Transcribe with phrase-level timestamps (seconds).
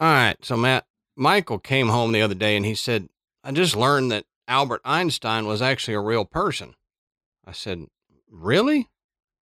[0.00, 0.36] All right.
[0.42, 3.08] So, Matt, Michael came home the other day and he said,
[3.44, 6.74] I just learned that Albert Einstein was actually a real person.
[7.46, 7.86] I said,
[8.30, 8.88] Really?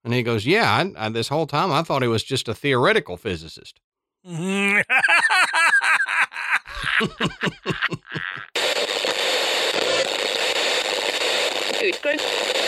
[0.04, 2.54] And he goes, Yeah, I, I, this whole time I thought he was just a
[2.54, 3.80] theoretical physicist.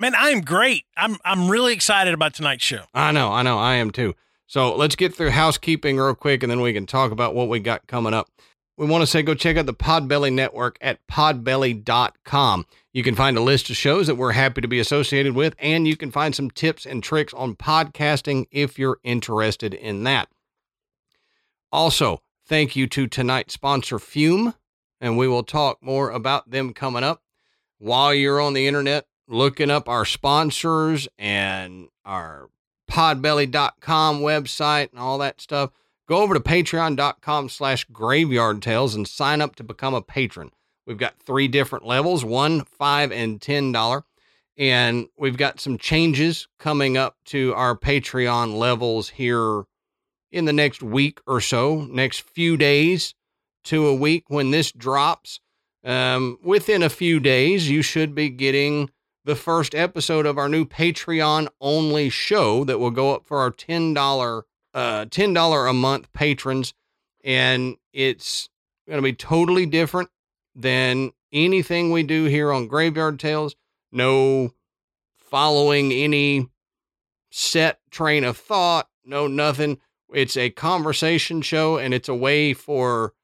[0.00, 0.84] Man, I am great.
[0.96, 2.84] I'm I'm really excited about tonight's show.
[2.94, 4.14] I know, I know, I am too.
[4.46, 7.60] So let's get through housekeeping real quick and then we can talk about what we
[7.60, 8.28] got coming up.
[8.76, 12.66] We want to say go check out the Podbelly Network at podbelly.com.
[12.92, 15.86] You can find a list of shows that we're happy to be associated with, and
[15.86, 20.28] you can find some tips and tricks on podcasting if you're interested in that.
[21.70, 24.54] Also, thank you to tonight's sponsor, Fume,
[25.00, 27.22] and we will talk more about them coming up.
[27.78, 32.48] While you're on the internet, looking up our sponsors and our
[32.90, 35.70] podbelly.com website and all that stuff,
[36.08, 40.50] go over to patreon.com slash graveyard tales and sign up to become a patron.
[40.86, 44.04] We've got three different levels, one, five, and ten dollar.
[44.56, 49.64] And we've got some changes coming up to our Patreon levels here
[50.30, 53.14] in the next week or so, next few days
[53.64, 55.40] to a week when this drops.
[55.82, 58.90] Um, within a few days, you should be getting
[59.24, 63.50] the first episode of our new Patreon only show that will go up for our
[63.50, 64.42] $10
[64.74, 66.74] uh $10 a month patrons
[67.24, 68.48] and it's
[68.86, 70.10] going to be totally different
[70.54, 73.56] than anything we do here on Graveyard Tales.
[73.90, 74.52] No
[75.16, 76.48] following any
[77.30, 79.78] set train of thought, no nothing.
[80.12, 83.14] It's a conversation show and it's a way for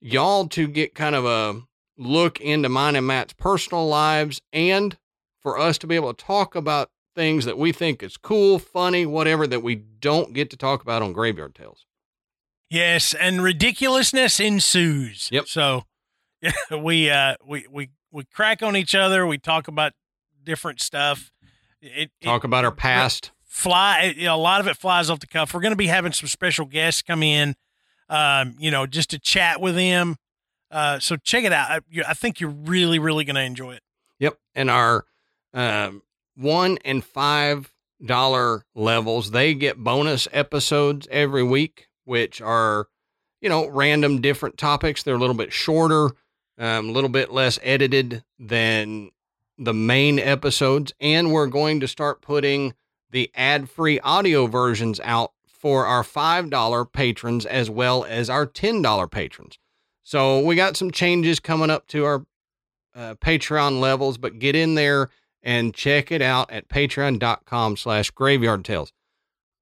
[0.00, 1.62] y'all to get kind of a
[1.98, 4.96] look into mine and Matt's personal lives and
[5.46, 9.06] for us to be able to talk about things that we think is cool, funny,
[9.06, 11.86] whatever that we don't get to talk about on Graveyard Tales.
[12.68, 15.28] Yes, and ridiculousness ensues.
[15.30, 15.46] Yep.
[15.46, 15.84] So
[16.42, 19.92] yeah, we uh we we we crack on each other, we talk about
[20.42, 21.30] different stuff.
[21.80, 23.30] It, talk it, about our past.
[23.44, 25.54] Fly, you know, a lot of it flies off the cuff.
[25.54, 27.54] We're going to be having some special guests come in,
[28.08, 30.16] um, you know, just to chat with them.
[30.72, 31.70] Uh, so check it out.
[31.70, 33.82] I, I think you're really, really going to enjoy it.
[34.18, 35.04] Yep, and our
[35.54, 36.02] um,
[36.36, 37.72] one and five
[38.04, 42.88] dollar levels, they get bonus episodes every week, which are,
[43.40, 45.02] you know, random different topics.
[45.02, 46.10] They're a little bit shorter,
[46.58, 49.10] um, a little bit less edited than
[49.58, 50.92] the main episodes.
[51.00, 52.74] And we're going to start putting
[53.10, 59.10] the ad free audio versions out for our $5 patrons as well as our $10
[59.10, 59.58] patrons.
[60.02, 62.26] So we got some changes coming up to our
[62.94, 65.10] uh, Patreon levels, but get in there
[65.46, 68.92] and check it out at patreon.com slash graveyard tales.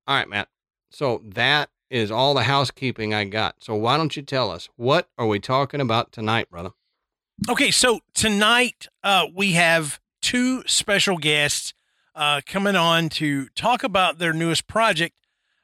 [0.07, 0.49] All right, Matt.
[0.91, 3.57] So that is all the housekeeping I got.
[3.63, 6.71] So why don't you tell us what are we talking about tonight, brother?
[7.51, 11.75] Okay, so tonight uh, we have two special guests
[12.15, 15.15] uh, coming on to talk about their newest project.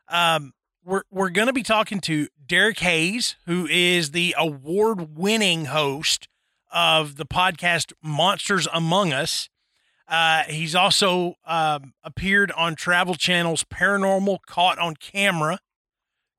[0.09, 0.53] Um,
[0.85, 6.29] we're we're going to be talking to Derek Hayes, who is the award-winning host
[6.73, 9.49] of the podcast Monsters Among Us.
[10.11, 15.61] Uh, he's also um, appeared on Travel Channel's Paranormal Caught on Camera.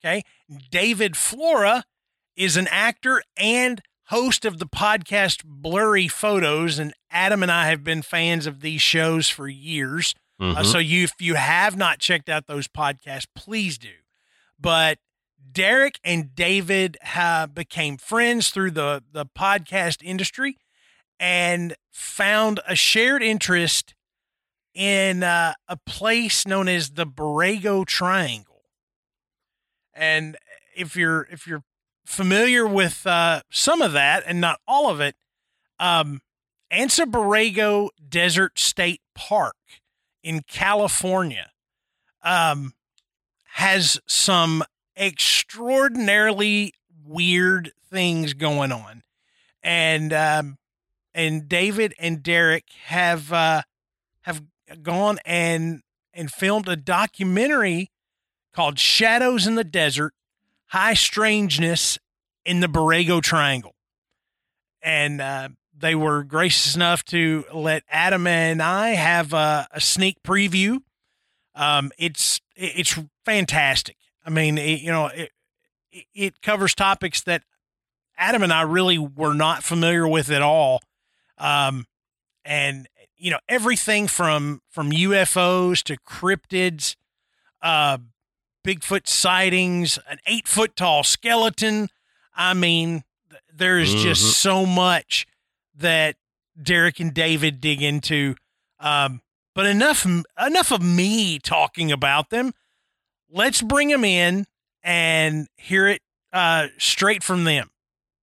[0.04, 0.24] Okay.
[0.70, 1.86] David Flora
[2.36, 6.80] is an actor and host of the podcast Blurry Photos.
[6.80, 10.14] And Adam and I have been fans of these shows for years.
[10.42, 10.58] Mm-hmm.
[10.58, 13.94] Uh, so you, if you have not checked out those podcasts, please do.
[14.60, 14.98] But
[15.50, 20.58] Derek and David have became friends through the, the podcast industry
[21.22, 23.94] and found a shared interest
[24.74, 28.64] in uh, a place known as the Borrego Triangle.
[29.94, 30.36] And
[30.76, 31.64] if you're if you're
[32.06, 35.16] familiar with uh, some of that and not all of it,
[35.80, 36.22] um,
[36.74, 39.56] Anza Borrego Desert State Park
[40.24, 41.52] in California
[42.24, 42.74] um,
[43.54, 44.64] has some
[44.98, 46.74] extraordinarily
[47.06, 49.04] weird things going on.
[49.62, 50.58] And um,
[51.14, 53.64] and David and Derek have uh,
[54.22, 54.44] have
[54.82, 55.82] gone and
[56.14, 57.92] and filmed a documentary
[58.54, 60.14] called Shadows in the Desert
[60.68, 61.98] High Strangeness
[62.46, 63.76] in the Borrego Triangle.
[64.82, 70.18] And uh, they were gracious enough to let Adam and I have a, a sneak
[70.24, 70.80] preview.
[71.56, 73.98] Um, it's it's fantastic.
[74.26, 75.32] I mean, it, you know, it,
[76.14, 77.44] it covers topics that
[78.18, 80.80] Adam and I really were not familiar with at all.
[81.42, 81.86] Um,
[82.46, 86.96] and you know everything from from UFOs to cryptids,
[87.62, 87.98] uh,
[88.66, 91.90] Bigfoot sightings, an eight foot tall skeleton.
[92.36, 93.04] I mean,
[93.52, 94.04] there is Mhm.
[94.04, 95.26] just so much
[95.76, 96.16] that
[96.62, 98.36] Derek and David dig into.
[98.80, 99.22] Um,
[99.56, 100.06] but enough
[100.40, 102.54] enough of me talking about them.
[103.30, 104.46] Let's bring them in
[104.84, 106.02] and hear it
[106.34, 107.72] uh, straight from them.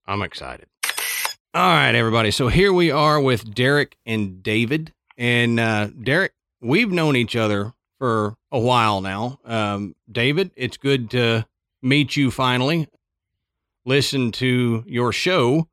[0.07, 0.68] I'm excited.
[1.59, 2.31] All right, everybody.
[2.31, 4.95] So here we are with Derek and David.
[5.17, 9.41] And uh, Derek, we've known each other for a while now.
[9.45, 11.49] Um, David, it's good to
[11.83, 12.87] meet you finally.
[13.85, 15.67] Listen to your show,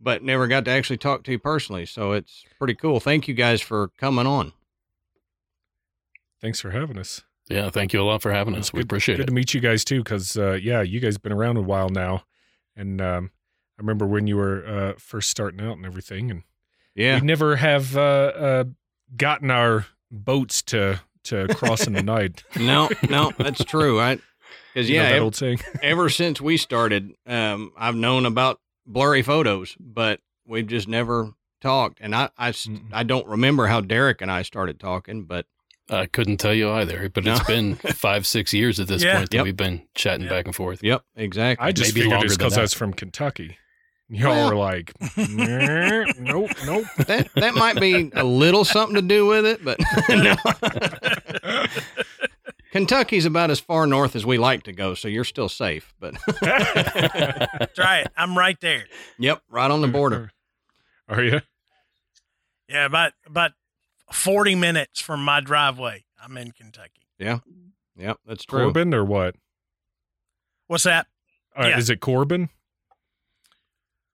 [0.00, 1.84] but never got to actually talk to you personally.
[1.84, 3.00] So it's pretty cool.
[3.00, 4.52] Thank you guys for coming on.
[6.40, 7.22] Thanks for having us.
[7.48, 8.72] Yeah, thank you a lot for having us.
[8.72, 9.24] We Good- appreciate Good it.
[9.24, 11.88] Good to meet you guys too, because uh, yeah, you guys been around a while
[11.88, 12.22] now,
[12.76, 13.30] and um,
[13.78, 16.42] I remember when you were uh, first starting out and everything, and
[16.94, 17.20] Yeah.
[17.20, 18.64] we never have uh, uh,
[19.16, 22.44] gotten our boats to to cross in the night.
[22.58, 24.00] No, no, that's true.
[24.00, 24.18] I
[24.72, 25.60] because You know yeah, that ev- old saying.
[25.82, 31.98] ever since we started, um, I've known about blurry photos, but we've just never talked.
[32.00, 32.88] And I, I, s- Mm-mm.
[32.92, 35.46] I don't remember how Derek and I started talking, but
[35.88, 37.34] I couldn't tell you either, but No.
[37.34, 39.16] it's been five, six years at this Yeah.
[39.18, 39.44] point that Yep.
[39.44, 40.30] we've been chatting Yeah.
[40.32, 40.82] back and forth.
[40.82, 41.64] yep, exactly.
[41.66, 43.56] I just Maybe figured it's because I was from Kentucky.
[44.10, 46.84] Y'all Well- were like, "Nah, nope, nope.
[47.06, 49.78] that that might be a little something to do with it, but
[50.08, 50.34] no.
[52.70, 55.94] Kentucky's about as far north as we like to go, so you're still safe.
[56.00, 58.06] But That's right.
[58.16, 58.84] I'm right there.
[59.18, 60.32] yep, right on the border.
[61.08, 61.40] Are you?
[62.68, 63.52] Yeah, about about
[64.12, 66.04] forty minutes from my driveway.
[66.22, 67.02] I'm in Kentucky.
[67.18, 67.38] Yeah.
[67.96, 68.64] yeah, that's true.
[68.64, 69.36] Corbin or what?
[70.66, 71.06] What's that?
[71.56, 71.78] Uh, Yeah.
[71.78, 72.48] Is it Corbin?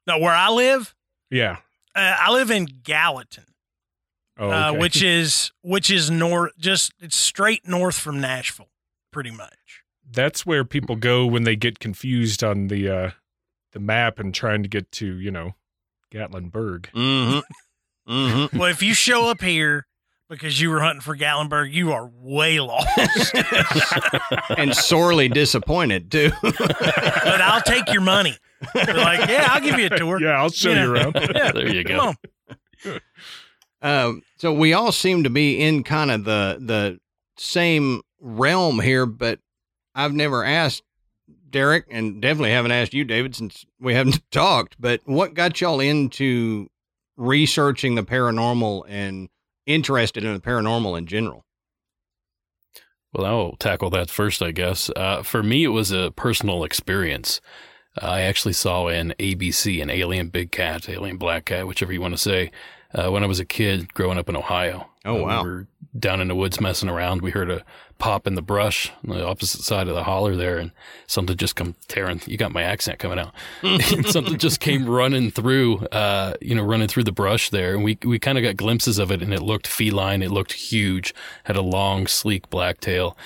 [0.06, 0.94] No, where I live,
[1.30, 1.58] Yeah.
[1.94, 3.44] uh, I live in Gallatin,
[4.38, 8.70] Oh, uh, which is which is north, just it's straight north from Nashville,
[9.12, 9.82] pretty much.
[10.12, 13.10] that's where people go when they get confused on the uh
[13.72, 15.54] the map and trying to get to you know
[16.12, 16.86] Gatlinburg.
[16.92, 17.38] Mm-hmm.
[18.08, 18.58] Mm-hmm.
[18.58, 19.86] well, if you show up here
[20.30, 23.34] because you were hunting for Gatlinburg, you are way lost.
[24.56, 26.30] and sorely disappointed too.
[26.42, 28.36] but I'll take your money.
[28.74, 30.20] They're like, yeah, I'll give you a tour.
[30.20, 30.84] Yeah, I'll show Yeah.
[30.84, 31.14] you around.
[31.34, 32.90] Yeah, There you come go.
[32.92, 33.00] on.
[33.82, 37.00] Um, so we all seem to be in kind of the the
[37.38, 39.38] same realm here, but
[39.94, 40.82] I've never asked
[41.48, 44.76] Derek, and definitely haven't asked you, David, since we haven't talked.
[44.78, 46.68] But what got y'all into
[47.16, 49.28] researching the paranormal and
[49.66, 51.44] interested in the paranormal in general?
[53.12, 54.90] Well, I'll tackle that first, I guess.
[54.94, 57.40] Uh, for me, it was a personal experience.
[58.00, 62.14] I actually saw an ABC, an alien big cat, alien black cat, whichever you want
[62.14, 62.52] to say,
[62.94, 64.89] uh, when I was a kid growing up in Ohio.
[65.04, 65.42] Oh, Uh, wow.
[65.42, 65.66] We were
[65.98, 67.22] down in the woods messing around.
[67.22, 67.64] We heard a
[67.98, 70.72] pop in the brush on the opposite side of the holler there, and
[71.06, 72.20] something just come tearing.
[72.26, 73.32] You got my accent coming out.
[74.10, 77.98] something just came running through, uh, you know, running through the brush there, and we
[78.04, 80.22] we kind of got glimpses of it, and it looked feline.
[80.22, 81.14] It looked huge.
[81.44, 83.16] Had a long, sleek black tail,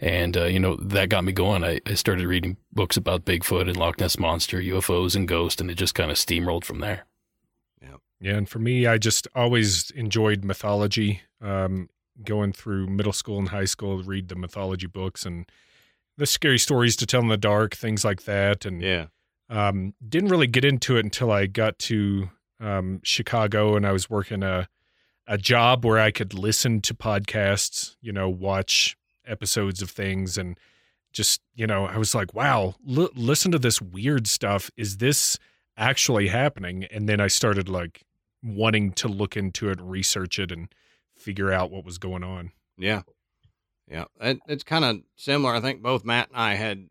[0.00, 1.64] and uh, you know that got me going.
[1.64, 5.70] I, I started reading books about Bigfoot and Loch Ness monster, UFOs, and ghosts, and
[5.70, 7.04] it just kind of steamrolled from there.
[8.24, 11.20] Yeah, and for me, I just always enjoyed mythology.
[11.42, 11.90] Um,
[12.24, 15.44] going through middle school and high school, read the mythology books and
[16.16, 18.64] the scary stories to tell in the dark, things like that.
[18.64, 19.06] And Yeah.
[19.50, 24.08] um, didn't really get into it until I got to um, Chicago and I was
[24.08, 24.68] working a
[25.26, 30.58] a job where I could listen to podcasts, you know, watch episodes of things, and
[31.12, 34.70] just you know, I was like, wow, l- listen to this weird stuff.
[34.78, 35.38] Is this
[35.76, 36.84] actually happening?
[36.84, 38.02] And then I started like
[38.44, 40.68] wanting to look into it, research it, and
[41.16, 42.52] figure out what was going on.
[42.76, 43.02] Yeah.
[43.88, 44.04] Yeah.
[44.20, 45.54] It, it's kind of similar.
[45.54, 46.88] I think both Matt and I had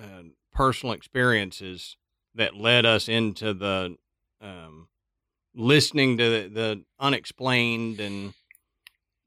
[0.00, 1.96] uh, personal experiences
[2.34, 3.96] that led us into the
[4.40, 4.88] um,
[5.54, 8.34] listening to the, the unexplained and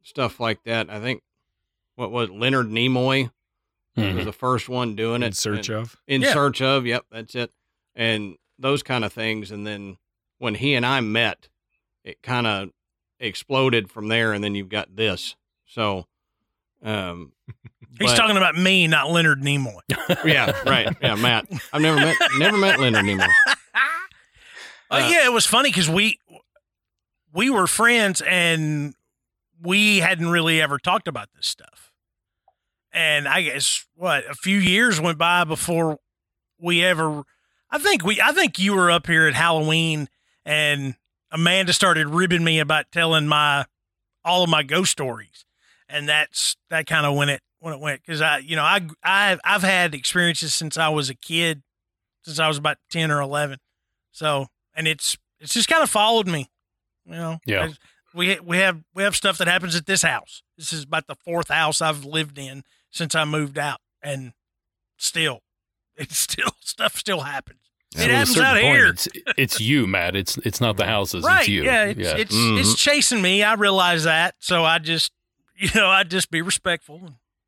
[0.04, 0.90] stuff like that.
[0.90, 1.22] I think,
[1.96, 3.32] what was it, Leonard Nimoy
[3.98, 4.16] Mhm.
[4.18, 5.28] was the first one doing it.
[5.28, 5.96] In search and- of.
[6.06, 6.34] in Yeah.
[6.34, 7.52] search of yep that's it
[7.96, 9.98] and those kind of things and then
[10.38, 11.48] when he and i met
[12.08, 12.70] it kind of
[13.20, 15.36] exploded from there and then you've got this
[15.66, 16.06] so
[16.84, 17.32] um
[18.00, 19.80] He's But- talking about me, not Leonard Nimoy.
[20.24, 20.96] Yeah, right.
[21.02, 21.48] Yeah, Matt.
[21.74, 23.28] I've never met never met Leonard Nimoy.
[24.90, 26.20] Uh, Uh, yeah, it was funny because we
[27.34, 28.94] we were friends and
[29.62, 31.92] we hadn't really ever talked about this stuff.
[32.94, 35.98] And I guess what a few years went by before
[36.60, 37.24] we ever.
[37.70, 38.22] I think we.
[38.22, 40.08] I think you were up here at Halloween
[40.46, 40.96] and
[41.32, 43.66] Amanda started ribbing me about telling my
[44.24, 45.46] all of my ghost stories,
[45.90, 48.88] and that's that kind of when it when it went because I you know I
[49.04, 51.64] I I've had experiences since I was a kid,
[52.24, 53.60] since I was about ten or eleven,
[54.12, 56.50] so and it's it's just kind of followed me,
[57.06, 57.40] you know.
[57.46, 57.70] Yeah.
[58.14, 60.42] We we have we have stuff that happens at this house.
[60.58, 64.34] This is about the fourth house I've lived in since I moved out, and
[64.98, 65.42] still,
[65.98, 67.67] it's still stuff still happens.
[67.96, 68.88] So it at a happens certain out point, here.
[68.89, 70.15] It's, it's you, Matt.
[70.15, 71.24] It's it's not the houses.
[71.24, 71.39] right?
[71.39, 71.63] It's you.
[71.63, 72.60] Yeah, it's it's Mhm.
[72.60, 73.44] it's chasing me.
[73.44, 75.12] I realize that, so I just
[75.58, 77.01] you know I just be respectful.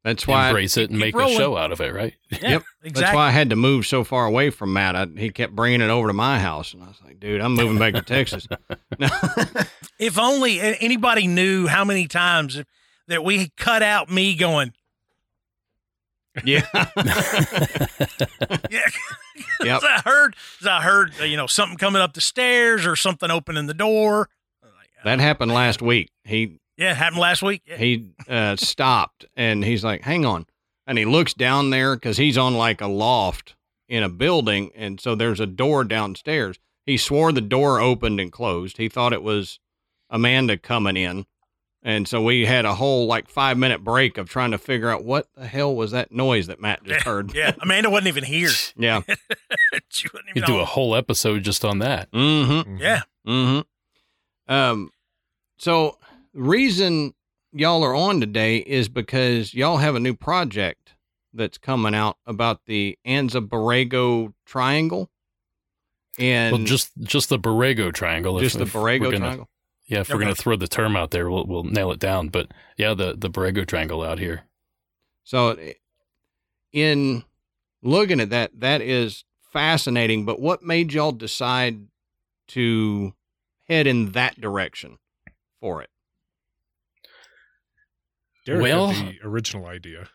[0.06, 1.36] That's why Embrace it and make rolling.
[1.36, 2.14] a show out of it, right?
[2.32, 3.02] Yeah, Yep, exactly.
[3.02, 4.96] That's why I had to move so far away from Matt.
[4.96, 7.54] I, he kept bringing it over to my house, and I was like, "Dude, I'm
[7.54, 8.48] moving back to Texas."
[10.00, 12.62] If only anybody knew how many times
[13.10, 14.72] that we cut out me going,
[16.46, 16.66] yeah,
[18.70, 18.82] yeah.
[19.62, 19.82] Yep.
[19.84, 23.66] I heard, I heard, uh, you know, something coming up the stairs or something opening
[23.68, 24.30] the door.
[25.04, 26.10] That happened last week.
[26.24, 27.62] He yeah, it happened last week.
[27.66, 27.78] Yeah.
[27.78, 30.46] he uh, stopped, and he's like, "Hang on,"
[30.88, 33.56] and he looks down there because he's on like a loft
[33.90, 36.58] in a building, and so there's a door downstairs.
[36.86, 38.78] He swore the door opened and closed.
[38.78, 39.60] He thought it was
[40.10, 41.26] Amanda coming in.
[41.82, 45.06] And so we had a whole like five minute break of trying to figure out
[45.06, 47.34] what the hell was that noise that Matt just heard.
[47.34, 48.50] yeah, Amanda wasn't even here.
[48.78, 49.02] Yeah.
[49.90, 52.12] she wasn't You even do a whole episode just on that.
[52.12, 52.78] Mm-hmm.
[52.78, 53.02] Yeah.
[53.28, 54.54] Mm-hmm.
[54.54, 54.92] Um,
[55.58, 55.98] so
[56.34, 57.14] reason
[57.54, 60.96] y'all are on today is because y'all have a new project
[61.34, 65.10] that's coming out about the Anza Borrego Triangle.
[66.18, 68.40] And well, just just the Borrego Triangle.
[68.40, 69.50] just the if we're Borrego gonna- Triangle.
[69.90, 72.30] Yeah, if we're gonna throw the term out there, we'll we'll nail it down.
[72.30, 74.44] But yeah, the the Borrego Triangle out here.
[75.24, 75.58] So,
[76.72, 77.24] in
[77.82, 80.26] looking at that, that is fascinating.
[80.26, 81.88] But what made y'all decide
[82.50, 83.14] to
[83.68, 85.00] head in that direction
[85.60, 85.90] for it?
[88.46, 90.10] Derek Well- had the original idea.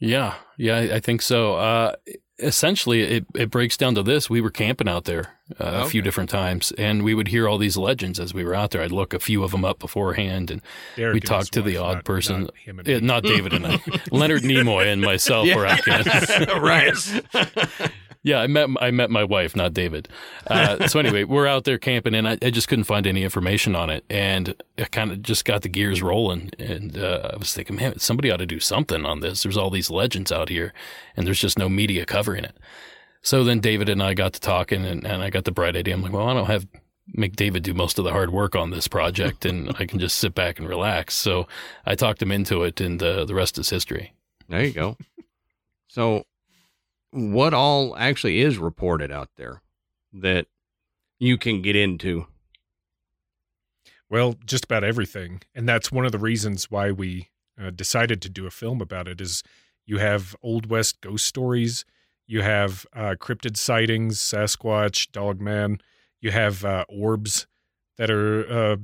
[0.00, 1.54] Yeah, yeah, I I think so.
[1.54, 1.94] Uh,
[2.42, 6.02] essentially, it, it breaks down to this: we were camping out there uh, a few
[6.02, 8.82] different times, and we would hear all these legends as we were out there.
[8.82, 10.60] I'd look a few of them up beforehand, and
[10.96, 12.48] Derek We talked to the odd not- person.
[12.66, 13.78] not not David and I,
[14.10, 16.60] Leonard Nimoy and myself were out camping.
[16.60, 16.92] right.
[18.24, 20.08] Yeah, I met I met my wife, not David.
[20.46, 23.74] Uh, so anyway, we're out there camping, and I, I just couldn't find any information
[23.74, 27.52] on it, and I kind of just got the gears rolling, and uh, I was
[27.52, 29.42] thinking, man, somebody ought to do something on this.
[29.42, 30.72] There's all these legends out here,
[31.16, 32.56] and there's just no media covering it.
[33.22, 35.94] So then David and I got to talking, and, and I got the bright idea.
[35.94, 36.66] I'm like, well, I don't have
[37.14, 40.16] make David do most of the hard work on this project, and I can just
[40.18, 41.14] sit back and relax.
[41.14, 41.46] So
[41.84, 44.14] I talked him into it, and uh, the rest is history.
[44.48, 44.96] There you go.
[45.88, 46.24] So,
[47.12, 49.62] what all actually is reported out there
[50.12, 50.46] that
[51.18, 52.26] you can get into?
[54.10, 58.28] Well, just about everything, and that's one of the reasons why we uh, decided to
[58.28, 59.20] do a film about it.
[59.20, 59.42] Is
[59.86, 61.84] you have old west ghost stories,
[62.26, 65.80] you have uh, cryptid sightings, Sasquatch, Dogman,
[66.20, 67.46] you have uh, orbs
[67.96, 68.76] that are uh,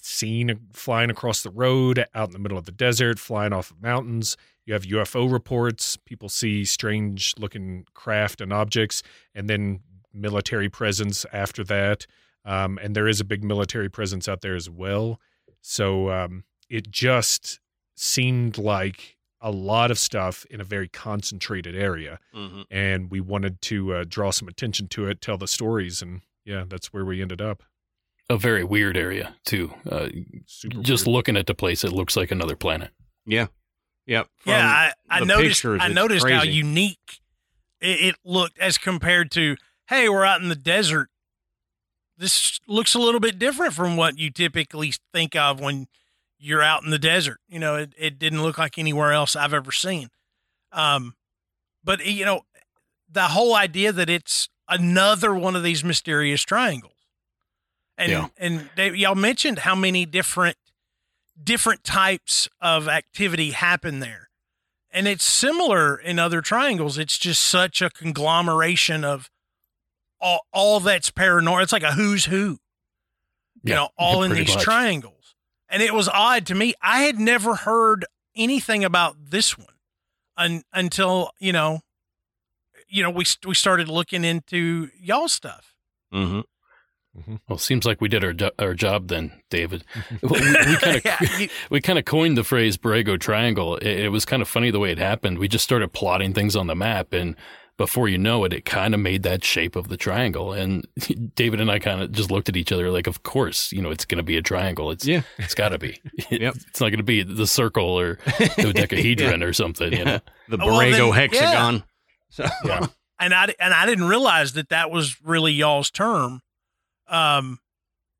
[0.00, 3.82] seen flying across the road, out in the middle of the desert, flying off of
[3.82, 4.36] mountains.
[4.70, 5.96] You have UFO reports.
[5.96, 9.02] People see strange looking craft and objects,
[9.34, 9.80] and then
[10.14, 12.06] military presence after that.
[12.44, 15.18] Um, and there is a big military presence out there as well.
[15.60, 17.58] So um, it just
[17.96, 22.20] seemed like a lot of stuff in a very concentrated area.
[22.32, 22.62] Mm-hmm.
[22.70, 26.00] And we wanted to uh, draw some attention to it, tell the stories.
[26.00, 27.64] And yeah, that's where we ended up.
[28.28, 29.74] A very weird area too.
[29.90, 30.10] Uh,
[30.46, 31.14] Super just weird.
[31.16, 32.92] looking at the place, it looks like another planet.
[33.26, 33.48] Yeah.
[34.06, 34.28] Yep.
[34.44, 35.64] Yeah, I, I noticed.
[35.64, 37.20] I noticed how unique
[37.80, 39.56] it, it looked as compared to,
[39.88, 41.08] hey, we're out in the desert.
[42.16, 45.86] This looks a little bit different from what you typically think of when
[46.38, 47.38] you're out in the desert.
[47.48, 50.08] You know, it, it didn't look like anywhere else I've ever seen.
[50.72, 51.14] Um,
[51.82, 52.42] but you know,
[53.10, 56.92] the whole idea that it's another one of these mysterious triangles,
[57.96, 58.28] and Yeah.
[58.38, 60.56] and they, y'all mentioned how many different
[61.42, 64.28] different types of activity happen there.
[64.90, 66.98] And it's similar in other triangles.
[66.98, 69.30] It's just such a conglomeration of
[70.20, 71.62] all, all that's paranormal.
[71.62, 72.58] It's like a who's who,
[73.62, 74.64] you Yeah, know, all in these much.
[74.64, 75.34] triangles.
[75.68, 76.74] And it was odd to me.
[76.82, 78.04] I had never heard
[78.34, 79.66] anything about this one
[80.36, 81.80] un, until you know,
[82.88, 85.76] you know, we we started looking into y'all stuff.
[86.12, 86.40] Mm-hmm.
[87.18, 87.36] Mm-hmm.
[87.48, 89.84] Well, it seems like we did our do- our job then, David.
[89.94, 90.28] Mm-hmm.
[90.28, 91.04] we kind of
[91.40, 93.76] Yeah, we kind of coined the phrase Borrego Triangle.
[93.76, 95.38] It, it was kind of funny the way it happened.
[95.38, 97.34] We just started plotting things on the map, and
[97.76, 100.52] before you know it, it kind of made that shape of the triangle.
[100.52, 100.86] And
[101.34, 103.90] David and I kind of just looked at each other like, of course, you know,
[103.90, 104.90] it's going to be a triangle.
[104.92, 105.22] It's Yeah.
[105.38, 105.98] it's got to be.
[106.30, 106.54] Yep.
[106.68, 109.92] It's not going to be the circle or the dodecahedron or something.
[109.92, 110.20] You know.
[110.48, 111.84] The Well, Borrego then, hexagon.
[112.28, 112.86] So, Yeah.
[113.18, 116.42] and I and I didn't realize that that was really y'all's term,
[117.10, 117.58] um,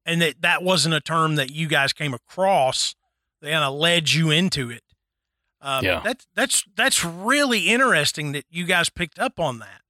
[0.05, 2.95] and that that wasn't a term that you guys came across.
[3.41, 4.83] They kind of led you into it.
[5.63, 6.01] Um, Yeah.
[6.03, 9.81] that's that's that's really interesting that you guys picked up on that,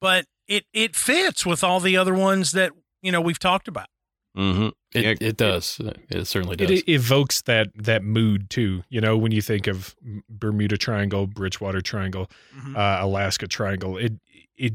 [0.00, 2.72] but it it fits with all the other ones that
[3.02, 3.88] you know we've talked about.
[4.34, 5.80] hmm It, Yeah, it does.
[6.08, 6.70] It certainly does.
[6.70, 8.84] It evokes that that mood too.
[8.88, 9.94] You know, when you think of
[10.30, 12.74] Bermuda Triangle, Bridgewater Triangle, Mhm.
[12.76, 14.14] uh, Alaska Triangle, it
[14.56, 14.74] it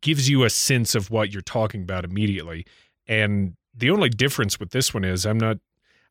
[0.00, 2.66] gives you a sense of what you're talking about immediately.
[3.06, 5.58] And the only difference with this one is I'm not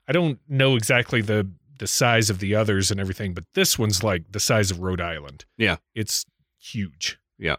[0.08, 4.04] I don't know exactly the the size of the others and everything, but this one's
[4.04, 5.46] like the size of Rhode Island.
[5.58, 5.78] Yeah.
[5.96, 6.26] It's
[6.60, 7.18] huge.
[7.38, 7.56] Yeah.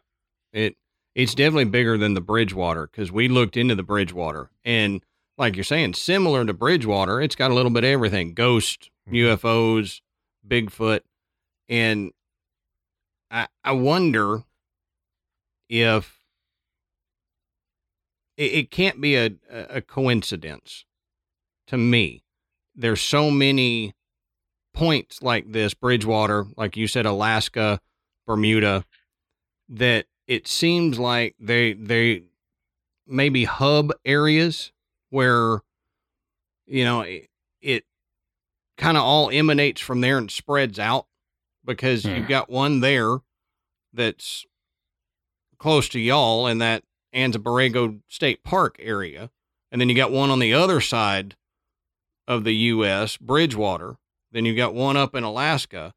[0.53, 0.77] It
[1.15, 5.03] it's definitely bigger than the Bridgewater because we looked into the Bridgewater and
[5.37, 9.17] like you're saying, similar to Bridgewater, it's got a little bit of everything: ghost, Mhm.
[9.37, 10.01] UFOs,
[10.47, 11.01] Bigfoot,
[11.69, 12.13] and
[13.31, 14.45] I I wonder
[15.69, 16.24] if
[18.37, 20.85] it, it can't be a a coincidence
[21.67, 22.23] to me.
[22.75, 23.95] There's so many
[24.73, 27.81] points like this, Bridgewater, like you said, Alaska,
[28.27, 28.85] Bermuda,
[29.69, 32.25] that it seems like they they
[33.07, 34.73] maybe hub areas
[35.11, 35.61] where
[36.67, 37.29] you know it,
[37.61, 37.85] it
[38.77, 41.07] kind of all emanates from there and spreads out
[41.65, 42.11] because Hmm.
[42.17, 43.19] you've got one there
[43.93, 44.45] that's
[45.59, 46.83] close to y'all in that
[47.15, 49.31] Anza Borrego State Park area,
[49.71, 51.37] and then you got one on the other side
[52.27, 53.17] of the U.S.
[53.17, 53.97] Bridgewater.
[54.33, 55.95] Then you got one up in Alaska.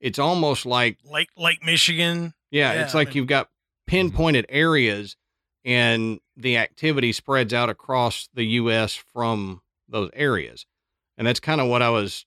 [0.00, 2.34] It's almost like Lake Lake Michigan.
[2.50, 3.48] yeah, Yeah, it's I like mean- you've got
[3.86, 5.16] pinpointed areas
[5.64, 10.66] and the activity spreads out across the US from those areas.
[11.16, 12.24] And that's kind of what I was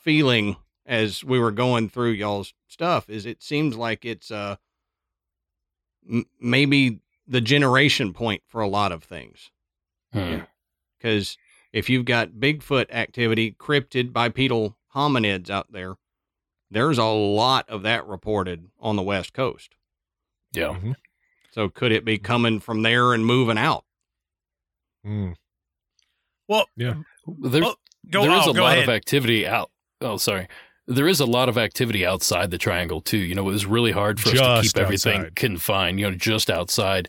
[0.00, 4.56] feeling as we were going through y'all's stuff is it seems like it's uh
[6.08, 6.98] m- maybe
[7.32, 9.50] the generation point for a lot of things
[10.12, 10.18] Hmm.
[10.18, 10.44] Yeah.
[11.00, 11.36] cuz
[11.72, 15.94] if you've got Bigfoot activity, cryptid bipedal hominids out there,
[16.70, 19.74] there's a lot of that reported on the West Coast.
[20.52, 20.74] Yeah.
[20.78, 20.94] Mhm.
[21.50, 23.84] So could it be coming from there and moving out?
[25.06, 25.34] Mm.
[26.48, 27.02] Well, Yeah.
[27.26, 27.76] There's Oh,
[28.10, 28.82] go, there is oh, a lot ahead.
[28.84, 29.70] of activity out.
[30.00, 30.48] Oh, sorry.
[30.86, 33.18] There is a lot of activity outside the triangle too.
[33.18, 36.00] You know, it was really hard for us to Just keep everything confined.
[36.00, 37.08] You know, just outside.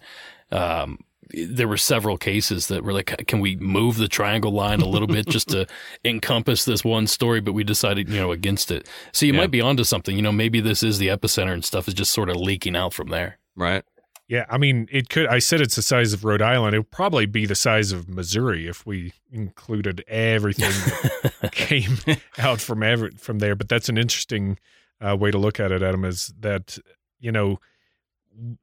[0.51, 0.99] Um,
[1.33, 5.07] there were several cases that were like, can we move the triangle line a little
[5.07, 5.65] bit just to
[6.05, 7.41] encompass this one story?
[7.41, 8.87] But we decided, you know, against it.
[9.13, 9.39] So you Yeah.
[9.39, 10.15] might be onto something.
[10.15, 12.93] You know, maybe this is the epicenter and stuff is just sort of leaking out
[12.93, 13.39] from there.
[13.55, 13.83] Right.
[14.33, 15.27] Yeah, I mean, it could.
[15.27, 16.73] I said it's the size of Rhode Island.
[16.73, 20.71] It would probably be the size of Missouri if we included everything
[21.41, 21.97] that came
[22.39, 23.55] out from ever from there.
[23.55, 24.57] But that's an interesting
[24.99, 26.03] uh, way to look at it, Adam.
[26.03, 26.79] Is that
[27.19, 27.59] you know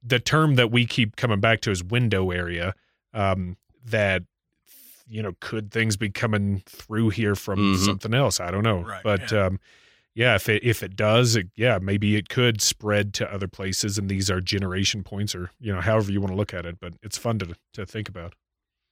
[0.02, 2.74] the term that we keep coming back to is window area.
[3.14, 4.24] Um, that
[5.06, 7.84] you know, could things be coming through here from Mhm.
[7.84, 8.40] something else?
[8.40, 9.46] I don't know, Right, but yeah.
[9.46, 9.60] um,
[10.14, 13.98] yeah, if it if it does, it, yeah, maybe it could spread to other places,
[13.98, 16.78] and these are generation points, or you know, however you want to look at it.
[16.80, 18.34] But it's fun to to think about.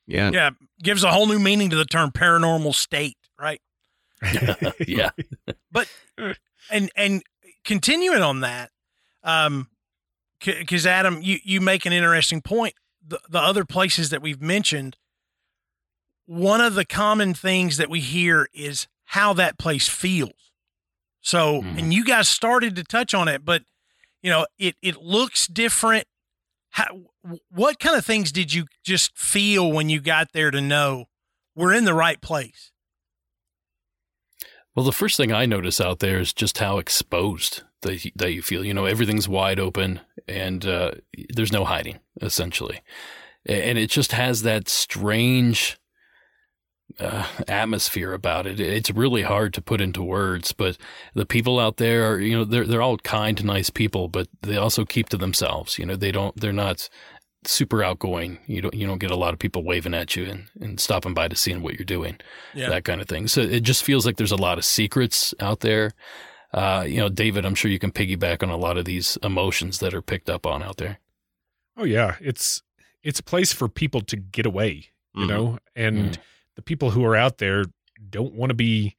[0.07, 0.31] Yeah.
[0.33, 0.51] yeah,
[0.83, 3.61] gives a whole new meaning to the term paranormal state, right?
[4.87, 5.11] yeah.
[5.71, 5.87] But
[6.71, 7.23] and and
[7.65, 8.71] continuing on that
[9.23, 9.69] um
[10.41, 12.75] because adam you you make an interesting point
[13.07, 14.97] the, the other places that we've mentioned
[16.27, 20.48] one of the common things that we hear is how that place feels
[21.21, 21.79] so Mhm.
[21.79, 23.63] and you guys started to touch on it but
[24.23, 26.07] you know it it looks different
[26.71, 26.87] how
[27.51, 31.07] what kind of things did you just feel when you got there to know
[31.55, 32.71] we're in the right place
[34.75, 38.43] Well, the first thing I notice out there is just how exposed that that you
[38.43, 38.65] feel.
[38.65, 40.93] You know, everything's wide open and uh,
[41.35, 42.81] there's no hiding, essentially.
[43.45, 45.79] And it just has that strange
[47.01, 48.59] uh, atmosphere about it.
[48.61, 50.77] It's really hard to put into words, but
[51.15, 54.57] the people out there are, you know, they're they're all kind, nice people, but they
[54.57, 55.79] also keep to themselves.
[55.79, 56.89] You know, they don't, they're not
[57.45, 58.39] super outgoing.
[58.47, 61.15] You don't, you don't get a lot of people waving at you and, and stopping
[61.15, 62.19] by to seeing what you're doing
[62.55, 63.29] yeah that kind of thing.
[63.29, 65.93] So it just feels like there's a lot of secrets out there.
[66.53, 69.79] uh, you know, David, I'm sure you can piggyback on a lot of these emotions
[69.79, 70.99] that are picked up on out there.
[71.77, 72.63] Oh yeah, it's
[73.05, 75.29] it's a place for people to get away, you Mhm.
[75.29, 76.19] know, and Mhm.
[76.59, 77.67] The people who are out there
[78.11, 78.97] don't want to be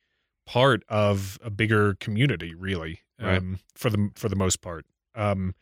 [0.48, 3.38] part of a bigger community, really, Right.
[3.38, 4.86] um, for the for the most part.
[5.14, 5.54] Um,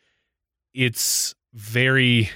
[0.75, 2.29] it's very,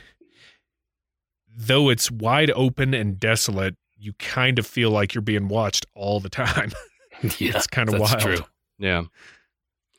[1.56, 3.76] though it's wide open and desolate.
[3.98, 6.72] You kind of feel like you're being watched all the time.
[7.38, 8.22] yeah, it's kind of that's wild.
[8.38, 8.46] true.
[8.80, 9.04] Yeah.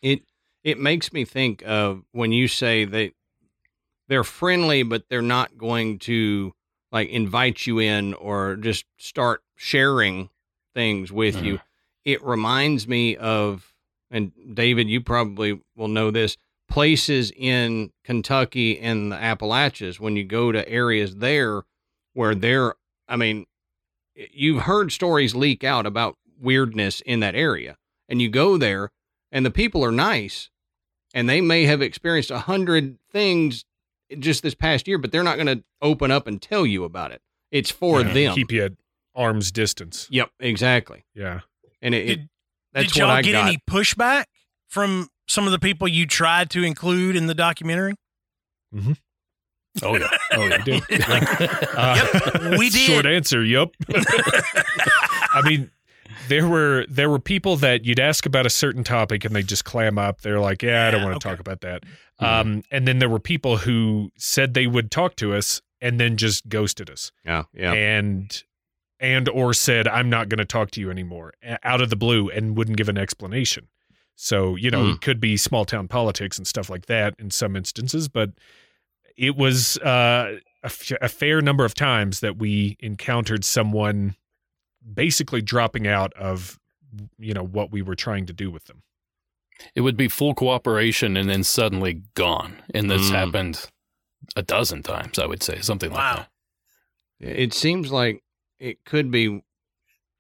[0.03, 0.23] It
[0.65, 3.13] it makes me think of when you say that
[4.09, 6.53] they're friendly but they're not going to
[6.91, 10.29] like invite you in or just start sharing
[10.75, 11.55] things with you.
[11.55, 11.65] Mm-hmm.
[12.05, 13.73] It reminds me of
[14.11, 16.37] and David you probably will know this
[16.69, 21.63] places in Kentucky and the Appalachians when you go to areas there
[22.13, 22.75] where they're
[23.07, 23.47] I mean
[24.33, 27.77] you've heard stories leak out about weirdness in that area
[28.09, 28.91] and you go there
[29.31, 30.51] and the people are nice
[31.15, 33.65] and they may have experienced a hundred things
[34.19, 37.13] just this past year but they're not going to open up and tell you about
[37.13, 37.23] it.
[37.53, 38.35] It's for Yeah, them.
[38.35, 38.77] keep you
[39.15, 40.07] arm's distance.
[40.11, 41.41] yep exactly Yeah.
[41.81, 42.29] and it, it Did,
[42.73, 44.25] that's did what y'all i get got any pushback
[44.69, 47.95] from some of the people you tried to include in the documentary?
[49.83, 50.59] Oh yeah, oh yeah.
[50.67, 50.83] We did.
[51.09, 52.09] Uh,
[52.43, 52.79] Yep, we did.
[52.81, 53.71] Short answer, yep.
[53.89, 55.71] I mean,
[56.29, 59.65] there were there were people that you'd ask about a certain topic and they just
[59.65, 60.21] clam up.
[60.21, 61.37] They're like, "Yeah, I don't Yeah, want to okay.
[61.37, 61.85] talk about that."
[62.21, 62.27] Mhm.
[62.27, 66.17] Um, and then there were people who said they would talk to us and then
[66.17, 68.43] just ghosted us, yeah yeah and
[69.03, 72.31] and or said, "I'm not going to talk to you anymore," out of the blue,
[72.31, 73.69] and wouldn't give an explanation.
[74.15, 74.91] So you know, Hmm.
[74.93, 78.31] it could be small town politics and stuff like that in some instances, but
[79.17, 84.15] it was uh, a, f- a fair number of times that we encountered someone
[84.95, 86.59] basically dropping out of
[87.19, 88.83] you know what we were trying to do with them.
[89.75, 93.15] It would be full cooperation and then suddenly gone, and this Mm.
[93.15, 93.71] happened
[94.37, 95.19] a dozen times.
[95.19, 96.27] I would say something like Wow.
[97.21, 97.41] that.
[97.41, 98.23] it seems like
[98.63, 99.43] it could be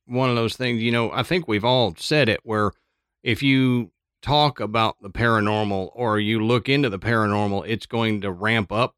[0.06, 2.72] one of those things you know i think we've all said it where
[3.22, 8.30] if you talk about the paranormal or you look into the paranormal it's going to
[8.30, 8.94] ramp up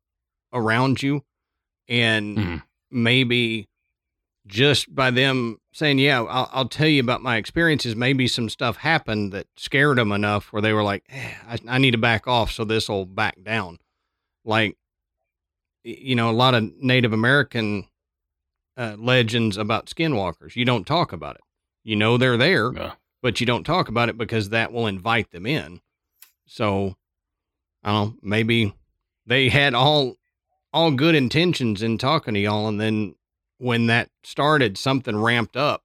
[0.52, 1.22] around you
[1.88, 2.62] and Mhm.
[2.90, 3.68] maybe
[4.46, 8.76] just by them saying yeah I'll, I'll tell you about my experiences maybe some stuff
[8.78, 12.26] happened that scared them enough where they were like eh, I, I need to back
[12.26, 13.78] off so this will back down
[14.44, 14.76] like
[15.82, 17.86] you know a lot of native american
[18.76, 21.42] uh, legends about skinwalkers you don't talk about it
[21.84, 22.92] you know they're there Yeah.
[23.22, 25.80] but you don't talk about it because that will invite them in
[26.46, 26.96] so
[27.82, 28.74] i don't know maybe
[29.26, 30.16] they had all
[30.72, 33.14] all good intentions in talking to y'all and then
[33.58, 35.82] when that started something ramped up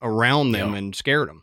[0.00, 0.78] around them Yeah.
[0.78, 1.42] and scared them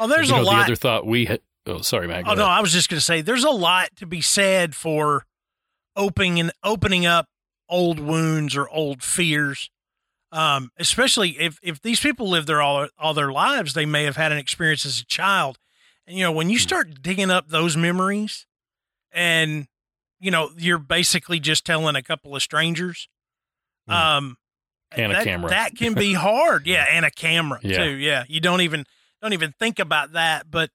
[0.00, 0.56] Oh, there's you a lot.
[0.56, 1.40] The other thought we had.
[1.66, 2.24] Oh, sorry, Matt.
[2.24, 2.46] go Oh no.
[2.46, 5.24] I was just going to say there's a lot to be said for
[5.94, 7.28] opening and opening up
[7.68, 9.70] old wounds or old fears.
[10.32, 14.16] Um, especially if if these people live there all all their lives, they may have
[14.16, 15.58] had an experience as a child.
[16.06, 16.62] And you know, when you Hmm.
[16.62, 18.46] start digging up those memories,
[19.12, 19.66] and
[20.20, 23.08] you know, you're basically just telling a couple of strangers.
[23.86, 23.92] Hmm.
[23.94, 24.36] Um,
[24.92, 25.50] And a camera.
[25.50, 26.66] that can be hard.
[26.66, 27.78] Yeah, and a camera Yeah.
[27.84, 27.90] too.
[27.94, 28.86] Yeah, you don't even
[29.22, 30.50] don't even think about that.
[30.50, 30.70] But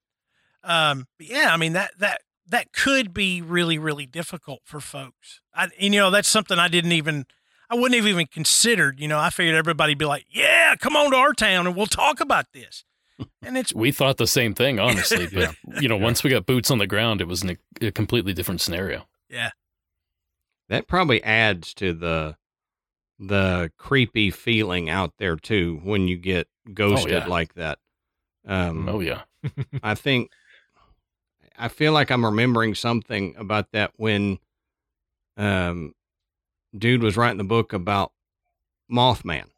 [0.64, 5.42] um, but yeah, I mean that that that could be really really difficult for folks.
[5.54, 7.26] I and, you know that's something I didn't even
[7.70, 9.00] I wouldn't have even considered.
[9.00, 11.86] You know, I figured everybody'd be like, yeah, come on to our town and we'll
[11.86, 12.84] talk about this.
[13.42, 15.28] And it's we thought the same thing, honestly.
[15.34, 18.34] But you know, once we got boots on the ground, it was an, a completely
[18.34, 19.06] different scenario.
[19.30, 19.52] Yeah.
[20.70, 22.38] That probably adds to the
[23.20, 27.28] the creepy feeling out there too when you get ghosted yeah.
[27.28, 27.78] like that
[28.48, 29.24] um Oh yeah,
[29.84, 30.32] I think
[31.60, 34.40] I feel like I'm remembering something about that when
[35.38, 35.94] um
[36.78, 38.12] dude was writing the book about
[38.92, 39.46] Mothman.
[39.46, 39.50] oh,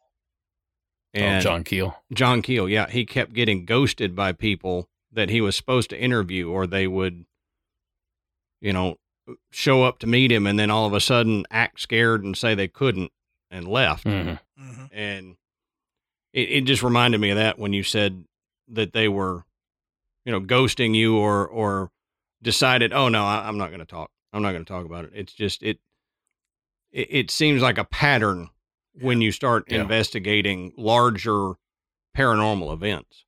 [1.20, 1.96] And John Keel.
[2.12, 6.50] John Keel, yeah, he kept getting ghosted by people that he was supposed to interview
[6.50, 7.24] or they would
[8.60, 8.96] you know
[9.50, 12.54] show up to meet him and then all of a sudden act scared and say
[12.54, 13.10] they couldn't
[13.50, 14.40] and left Mhm.
[14.58, 14.88] mhm.
[14.92, 15.36] and
[16.32, 18.24] it, it just reminded me of that when you said
[18.68, 19.44] that they were
[20.24, 21.90] you know ghosting you or or
[22.42, 24.10] decided oh no I, i'm not going to talk.
[24.32, 25.10] I'm not going to talk about it.
[25.14, 25.78] It's just it,
[26.90, 28.48] it it seems like a pattern
[29.00, 29.82] when you start Yeah.
[29.82, 31.52] investigating larger
[32.16, 33.24] paranormal events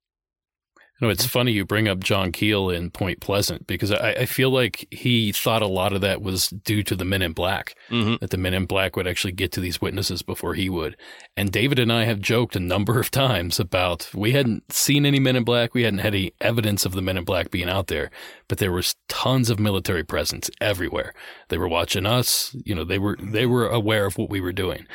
[1.05, 4.49] No, it's funny you bring up John Keel in Point Pleasant because I, I feel
[4.49, 8.15] like he thought a lot of that was due to the Men in Black, Mm-hmm.
[8.23, 10.97] that the Men in Black would actually get to these witnesses before he would.
[11.37, 15.21] And David and I have joked a number of times about we hadn't seen any
[15.21, 17.89] Men in Black, we hadn't had any evidence of the Men in Black being out
[17.89, 18.11] there,
[18.49, 21.13] but there was tons of military presence everywhere.
[21.51, 24.53] They were watching us, you know, they were they were aware of what we were
[24.53, 24.87] doing.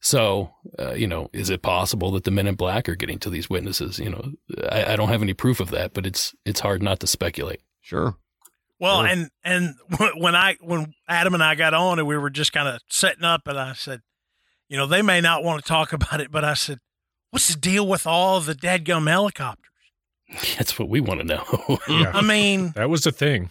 [0.00, 3.30] So, uh, you know, is it possible that the men in black are getting to
[3.30, 3.98] these witnesses?
[3.98, 4.32] You know,
[4.70, 7.60] I, I don't have any proof of that, but it's it's hard not to speculate.
[7.80, 8.16] Sure.
[8.78, 9.06] Well, Sure.
[9.06, 9.74] and and
[10.18, 13.24] when I when Adam and I got on and we were just kind of setting
[13.24, 14.02] up, and I said,
[14.68, 16.78] you know, they may not want to talk about it, but I said,
[17.30, 19.62] what's the deal with all the dadgum helicopters?
[20.58, 21.78] That's what we want to know.
[21.88, 22.10] Yeah.
[22.14, 23.50] I mean, That was the thing.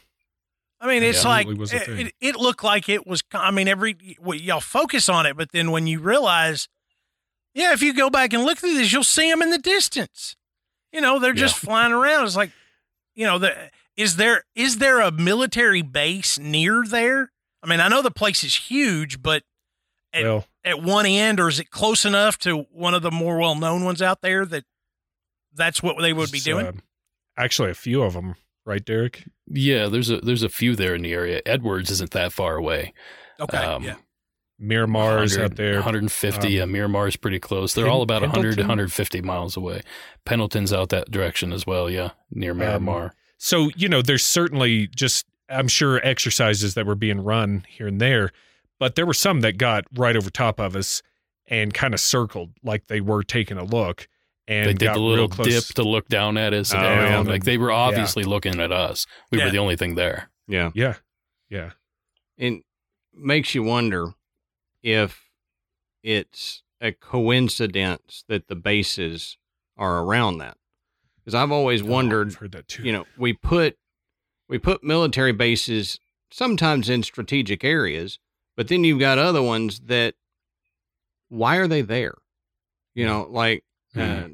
[0.85, 3.23] I mean, it's like Absolutely it, it, it looked like it was.
[3.33, 6.67] I mean, every well, y'all focus on it, but then when you realize,
[7.55, 10.35] yeah, if you go back and look through this, you'll see them in the distance.
[10.91, 12.25] You know, they're just flying around.
[12.25, 12.51] It's like,
[13.15, 13.53] you know, the,
[13.97, 17.31] is there is there a military base near there?
[17.63, 19.41] I mean, I know the place is huge, but
[20.13, 23.39] at, Well, at one end, or is it close enough to one of the more
[23.39, 24.65] well known ones out there that
[25.53, 26.67] that's what they would be doing?
[26.67, 26.71] uh,
[27.37, 29.23] actually, a few of them, right, Derek?
[29.47, 31.41] yeah, there's a there's a few there in the area.
[31.45, 32.93] Edwards isn't that far away.
[33.39, 33.95] okay, um, yeah.
[34.61, 35.73] Miramar's out there.
[35.75, 36.61] 150.
[36.61, 37.73] Um, uh, Miramar's pretty close.
[37.73, 39.81] They're Pen- all about 100 150 miles away.
[40.23, 41.89] Pendleton's out that direction as well.
[41.89, 43.13] Yeah, near Um, Miramar.
[43.37, 47.99] So, you know, there's certainly just, I'm sure, exercises that were being run here and
[47.99, 48.31] there,
[48.79, 51.01] but there were some that got right over top of us
[51.47, 54.07] and kind of circled like they were taking a look
[54.47, 57.19] and they did got the little dip to look down at us, Oh, yeah.
[57.19, 59.05] like they were obviously looking at us.
[59.31, 59.45] We Yeah.
[59.45, 60.29] were the only thing there.
[60.47, 60.71] Yeah.
[60.75, 60.95] Yeah.
[61.49, 61.71] Yeah.
[62.37, 62.63] It
[63.13, 64.13] makes you wonder
[64.83, 65.29] if
[66.03, 69.37] it's a coincidence that the bases
[69.77, 70.57] are around that.
[71.17, 72.83] Because I've always Oh, wondered, I've heard that too.
[72.83, 73.77] you know, we put
[74.47, 78.19] we put military bases sometimes in strategic areas,
[78.55, 80.13] but then you've got other ones that
[81.29, 82.13] why are they there?
[82.93, 83.63] You know, like
[83.95, 84.27] uh,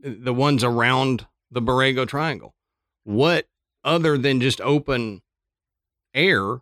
[0.00, 2.54] the ones around the Borrego Triangle.
[3.04, 3.46] What
[3.84, 5.22] other than just open
[6.14, 6.60] air?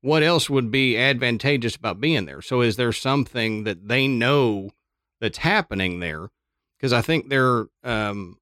[0.00, 2.42] What else would be advantageous about being there?
[2.42, 4.70] So, is there something that they know
[5.20, 6.28] that's happening there?
[6.76, 8.38] Because I think they're um,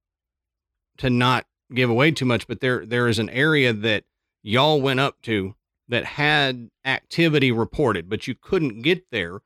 [0.98, 4.04] to not give away too much, but there there is an area that
[4.42, 5.54] y'all went up to
[5.88, 9.40] that had activity reported, but you couldn't get there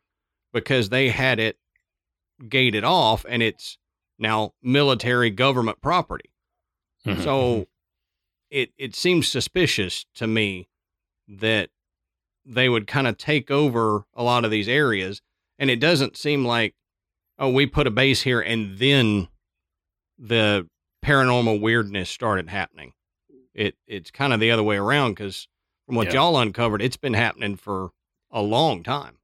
[0.52, 1.58] because they had it
[2.48, 3.79] gated off and it's
[4.18, 6.31] now military government property.
[7.07, 7.22] Mhm.
[7.24, 7.66] So
[8.51, 10.68] it it seems suspicious to me
[11.29, 11.70] that
[12.44, 15.20] they would kind of take over a lot of these areas
[15.59, 16.74] and it doesn't seem like
[17.38, 19.29] oh we put a base here and then
[20.18, 20.68] the
[21.05, 22.92] paranormal weirdness started happening.
[23.55, 25.46] It it's kind of the other way around cuz
[25.87, 26.14] from what Yeah.
[26.14, 27.90] y'all uncovered it's been happening for
[28.31, 29.18] a long time.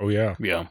[0.00, 0.34] oh, yeah.
[0.40, 0.68] Yeah.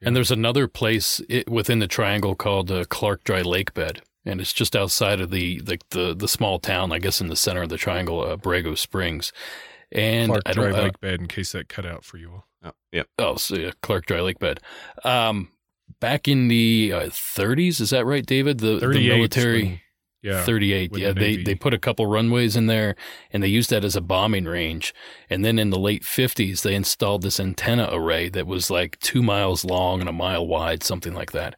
[0.00, 4.40] And there's another place i within the triangle called uh, Clark Dry Lake Bed, and
[4.40, 7.62] it's just outside of the, the the the small town, I guess, in the center
[7.62, 9.32] of the triangle, uh, Borrego Springs.
[9.90, 12.30] And Clark I Dry don't, uh, Lake Bed in case that cut out for you
[12.30, 12.46] all.
[12.64, 13.08] Oh, yep.
[13.18, 14.60] oh, so yeah, Clark Dry Lake Bed.
[15.04, 15.50] Um,
[16.00, 18.58] back in the uh, 30s, is that right, David?
[18.58, 19.82] The, the 38 's military.
[20.22, 20.42] Yeah.
[20.44, 22.94] 38 yeah the they they put a couple runways in there
[23.32, 24.92] and they used that as a bombing range
[25.30, 29.22] and then in the late 50s they installed this antenna array that was like 2
[29.22, 31.54] miles long and a mile wide something like that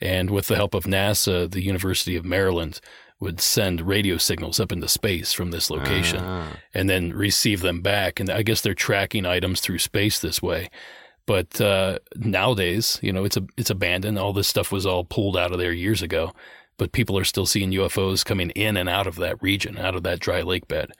[0.00, 2.80] and with the help of NASA the University of Maryland
[3.20, 6.56] would send radio signals up into space from this location Ah.
[6.74, 8.18] and then receive them back.
[8.20, 10.68] And I guess they're tracking items through space this way.
[11.24, 14.18] But uh, nowadays, you know, it's a, it's abandoned.
[14.18, 16.32] All this stuff was all pulled out of there years ago.
[16.76, 20.02] But people are still seeing UFOs coming in and out of that region, out of
[20.02, 20.90] that dry lake bed.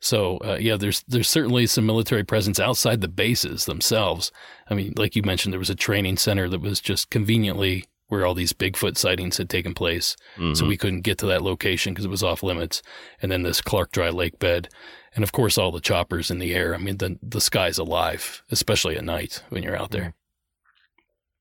[0.00, 4.32] So uh, yeah, there's there's certainly some military presence outside the bases themselves.
[4.68, 8.26] I mean, like you mentioned, there was a training center that was just conveniently where
[8.26, 10.16] all these Bigfoot sightings had taken place.
[10.36, 10.68] So Mhm.
[10.68, 12.82] we couldn't get to that location because it was off limits.
[13.22, 14.68] And then this Clark Dry Lake bed,
[15.14, 16.74] and of course all the choppers in the air.
[16.74, 20.14] I mean, the the sky's alive, especially at night when you're out there.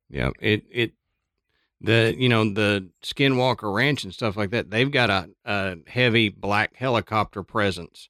[0.10, 0.91] Yeah, it it
[1.82, 4.70] the you know the Skinwalker Ranch and stuff like that.
[4.70, 8.10] They've got a, a heavy black helicopter presence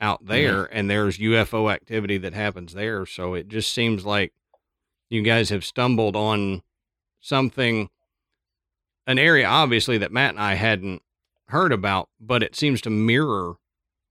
[0.00, 3.04] out there, and there's UFO activity that happens there.
[3.06, 4.32] So it just seems like
[5.10, 6.62] you guys have stumbled on
[7.20, 7.90] something,
[9.06, 11.02] an area obviously that Matt and I hadn't
[11.48, 13.54] heard about, but it seems to mirror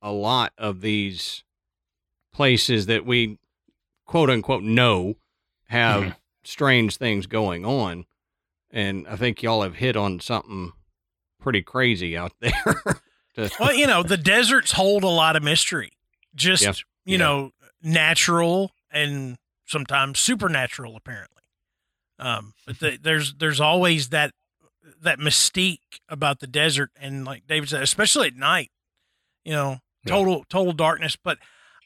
[0.01, 1.43] a lot of these
[2.33, 3.37] places that we
[4.05, 5.15] quote unquote know
[5.69, 6.15] have Mhm.
[6.43, 8.05] strange things going on.
[8.71, 10.71] And I think y'all have hit on something
[11.39, 12.51] pretty crazy out there.
[13.35, 15.91] to- well, you know, the deserts hold a lot of mystery.
[16.35, 16.73] Just Yeah.
[17.05, 17.17] you Yeah.
[17.17, 17.51] know,
[17.81, 21.41] natural and sometimes supernatural, apparently.
[22.19, 24.31] Um, but the, there's there's always that
[25.01, 28.69] that mystique about the desert, and like David said, especially at night.
[29.45, 30.13] You know, Yeah.
[30.13, 31.15] total total darkness.
[31.15, 31.37] But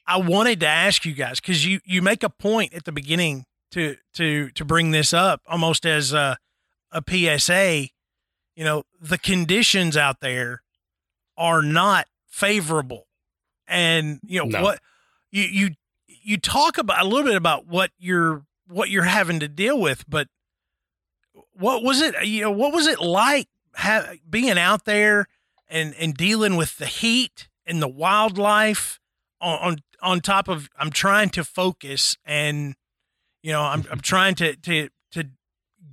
[0.08, 3.46] I wanted to ask you guys because you you make a point at the beginning
[3.72, 6.38] to to to bring this up almost as a
[6.94, 7.90] a PSA.
[8.56, 10.62] You know, the conditions out there
[11.38, 13.08] are not favorable,
[13.68, 14.62] and you know No.
[14.64, 14.80] what
[15.32, 15.70] you you
[16.08, 20.06] you talk about a little bit about what you're what you're having to deal with,
[20.08, 20.28] but
[21.54, 22.16] what was it?
[22.26, 25.28] You know, what was it like ha- being out there
[25.68, 29.00] and and dealing with the heat and the wildlife
[29.42, 32.76] on on, on top of I'm trying to focus and
[33.42, 34.90] you know I'm I'm trying to to to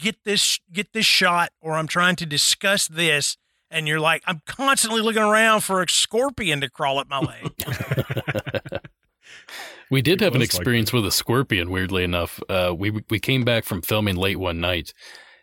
[0.01, 3.37] get this get this shot or I'm trying to discuss this
[3.71, 7.53] and you're like I'm constantly looking around for a scorpion to crawl up my leg.
[9.91, 11.71] We did It have an was like experience with a scorpion.
[11.71, 14.95] Weirdly enough, uh, we we came back from filming late one night,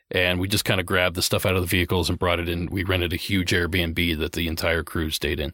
[0.10, 2.48] and we just kind of grabbed the stuff out of the vehicles and brought it
[2.48, 2.67] in.
[2.67, 5.52] We rented a huge Airbnb that the entire crew stayed in,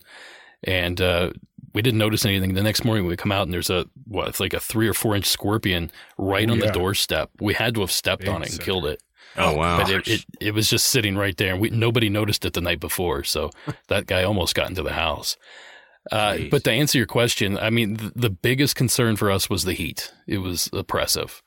[0.63, 1.31] and uh,
[1.73, 2.53] we didn't notice anything.
[2.53, 4.27] The next morning we come out and there's a what?
[4.27, 6.67] It's like a three or four inch scorpion right Oh, on yeah.
[6.67, 7.29] the doorstep.
[7.39, 8.65] We had to have stepped Big on it and sucker.
[8.65, 9.01] killed it.
[9.35, 9.77] Oh, wow.
[9.77, 12.61] But it, it, it was just sitting right there, and we, nobody noticed it the
[12.61, 13.23] night before.
[13.23, 13.49] So
[13.87, 15.37] that guy almost got into the house.
[16.11, 19.63] Uh, but to answer your question, I mean, the, the biggest concern for us was
[19.63, 20.11] the heat.
[20.27, 21.41] It was oppressive.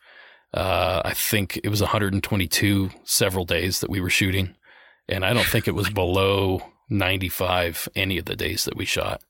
[0.54, 4.56] Uh, I think it was 122 several days that we were shooting,
[5.08, 9.20] and I don't think it was below 95 any of the days that we shot.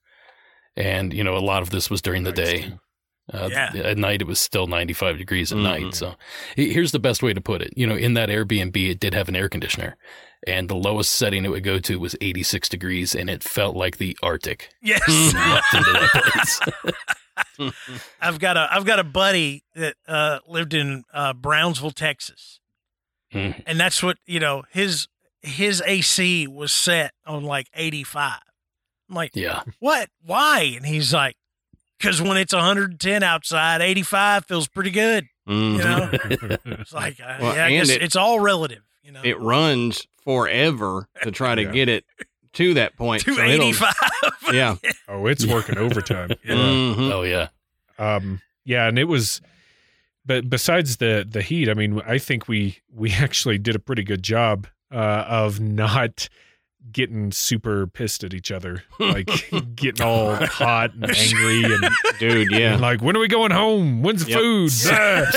[0.77, 2.73] And you know, a lot of this was during the day.
[3.33, 3.73] Uh, Yeah.
[3.83, 5.62] At night, it was still 95 degrees at Mhm.
[5.62, 5.95] night.
[5.95, 6.15] So
[6.55, 7.73] here's the best way to put it.
[7.77, 9.97] You know, in that Airbnb, it did have an air conditioner,
[10.47, 13.97] and the lowest setting it would go to was 86 degrees, and it felt like
[13.97, 14.69] the Arctic.
[14.81, 15.01] yes.
[15.35, 17.73] Left into that place.
[18.21, 22.61] I've got a I've got a buddy that uh, lived in uh, Brownsville, Texas,
[23.33, 23.51] Hmm.
[23.67, 25.09] and that's what you know his
[25.43, 28.41] his AC was set on like eighty five.
[29.09, 29.62] I'm like, yeah.
[29.81, 30.09] what?
[30.25, 30.73] Why?
[30.77, 31.37] And he's like,
[31.99, 35.27] because when it's 110 outside, 85 feels pretty good.
[35.49, 35.73] Mhm.
[35.73, 38.83] You know, it's like, uh, Well, yeah, I and guess it- it's all relative.
[39.03, 41.71] You know, it runs forever to try to Yeah.
[41.71, 42.05] get it
[42.55, 43.23] to that point.
[43.23, 43.95] to So 85.
[44.53, 44.77] Yeah.
[45.09, 46.31] Oh, it's working overtime.
[46.45, 46.55] Yeah.
[46.55, 47.12] Mhm.
[47.12, 47.49] Oh, yeah.
[47.99, 49.40] Um, yeah, and it was,
[50.25, 54.03] but besides the the heat, I mean, I think we we actually did a pretty
[54.03, 56.29] good job uh, of not
[56.92, 59.29] getting super pissed at each other, like
[59.75, 61.85] getting all hot and angry and,
[62.18, 62.77] Dude, and yeah.
[62.77, 64.03] like, when are we going home?
[64.03, 64.40] When's the Yep.
[64.40, 64.70] food?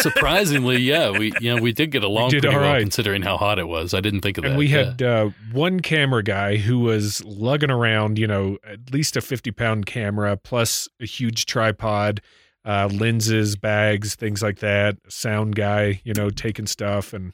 [0.01, 2.81] Surprisingly, yeah, we you know we did get along did pretty all well right.
[2.81, 3.93] considering how hot it was.
[3.93, 4.51] I didn't think of that.
[4.51, 4.85] and we yeah.
[4.85, 9.51] had uh, one camera guy who was lugging around, you know, at least a 50
[9.51, 12.21] pound camera plus a huge tripod,
[12.65, 14.97] uh, lenses, bags, things like that.
[15.07, 17.33] Sound guy, you know, taking stuff and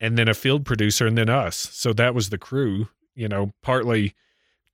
[0.00, 1.56] and then a field producer and then us.
[1.56, 4.14] So that was the crew, you know, partly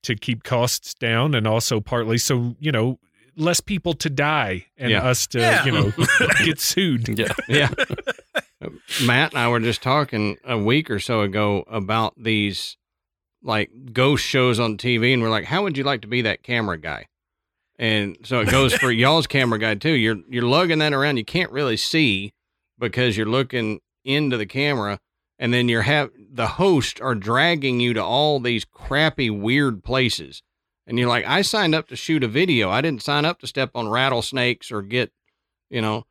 [0.05, 2.98] to keep costs down and also partly so, you know,
[3.37, 5.03] less people to die and Yeah.
[5.03, 5.64] us to, Yeah.
[5.64, 5.92] you know,
[6.44, 7.09] get sued.
[7.18, 7.33] yeah.
[7.48, 7.70] Yeah.
[9.05, 12.77] Matt and I were just talking a week or so ago about these
[13.42, 16.42] like ghost shows on TV, and we're like, "How would you like to be that
[16.42, 17.07] camera guy?"
[17.79, 19.92] And so it goes for y'all's camera guy too.
[19.92, 21.18] You're you're lugging that around.
[21.18, 22.33] You can't really see
[22.79, 24.98] because you're looking into the camera,
[25.38, 30.42] and then you're have the hosts are dragging you to all these crappy weird places,
[30.87, 32.70] and you're like, "I signed up to shoot a video.
[32.70, 35.12] I didn't sign up to step on rattlesnakes or get,
[35.70, 36.07] you know."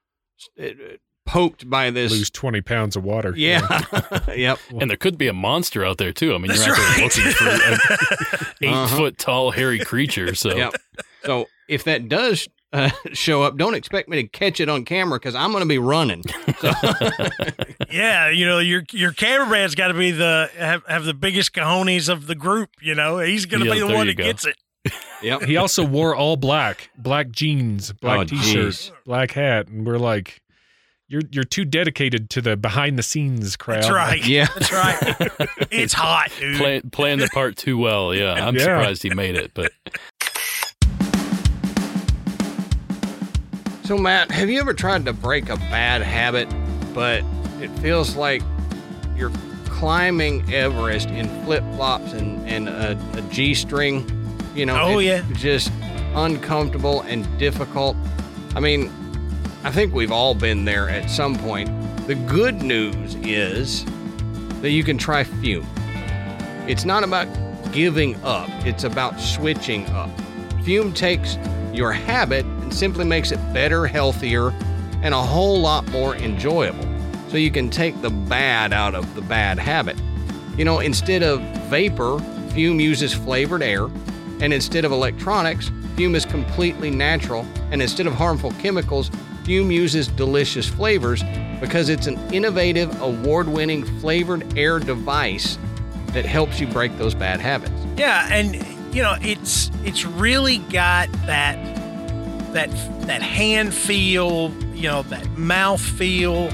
[0.59, 3.33] s- uh, Poked by this Lose 20 pounds of water.
[3.35, 3.81] yeah.
[4.33, 4.59] yep.
[4.79, 6.33] And there could be a monster out there too.
[6.33, 7.79] I mean, you're That's out there looking for an
[8.61, 8.95] 8 Uh-huh.
[8.95, 10.35] foot tall hairy creature.
[10.35, 10.75] So Yep.
[11.25, 15.19] So if that does uh, show up, don't expect me to catch it on camera
[15.19, 16.23] because I'm going to be running.
[16.59, 16.71] So,
[17.91, 22.09] yeah, you know, your your cameraman's got to be the have, have the biggest cojones
[22.09, 22.69] of the group.
[22.81, 24.23] You know, he's going to Yeah, be the one you that go.
[24.23, 24.55] gets it.
[25.21, 25.41] yep.
[25.43, 28.91] he also wore all black, black jeans, black Oh, t-shirt, jeez.
[29.05, 30.41] black hat, and we're like,
[31.09, 34.25] "You're you're too dedicated to the behind the scenes crowd." That's right.
[34.25, 34.47] Yeah.
[34.57, 35.49] That's right.
[35.71, 36.57] it's hot, dude.
[36.57, 38.13] play, playing the part too well.
[38.15, 38.61] Yeah, I'm Yeah.
[38.63, 39.51] surprised he made it.
[39.53, 39.71] But
[43.87, 46.49] So, Matt, have you ever tried to break a bad habit,
[46.93, 47.23] but
[47.61, 48.41] it feels like
[49.15, 49.31] you're
[49.67, 54.05] climbing Everest in flip flops and, and a, a G string?
[54.53, 55.23] You know, Oh, yeah.
[55.35, 55.71] just
[56.15, 57.95] uncomfortable and difficult.
[58.57, 58.91] I mean,
[59.63, 61.69] I think we've all been there at some point.
[62.07, 63.85] The good news is
[64.59, 65.65] that you can try Fume.
[66.67, 67.29] It's not about
[67.71, 70.09] giving up, it's about switching up.
[70.67, 71.37] Fume takes
[71.71, 74.49] your habit and simply makes it better, healthier,
[75.01, 76.85] and a whole lot more enjoyable.
[77.29, 79.95] So you can take the bad out of the bad habit.
[80.57, 81.39] You know, instead of
[81.69, 83.85] vapor, Fume uses flavored air,
[84.41, 89.09] and instead of electronics, Fume is completely natural, and instead of harmful chemicals,
[89.45, 91.23] Fume uses delicious flavors
[91.61, 95.57] because it's an innovative, award winning flavored air device
[96.07, 97.71] that helps you break those bad habits.
[97.95, 101.55] Yeah, and you know, it's it's really got that
[102.53, 102.69] that
[103.07, 106.49] that hand feel, you know, that mouth feel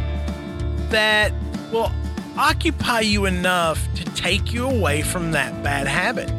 [0.89, 1.31] that
[1.71, 1.91] will
[2.37, 6.29] occupy you enough to take you away from that bad habit.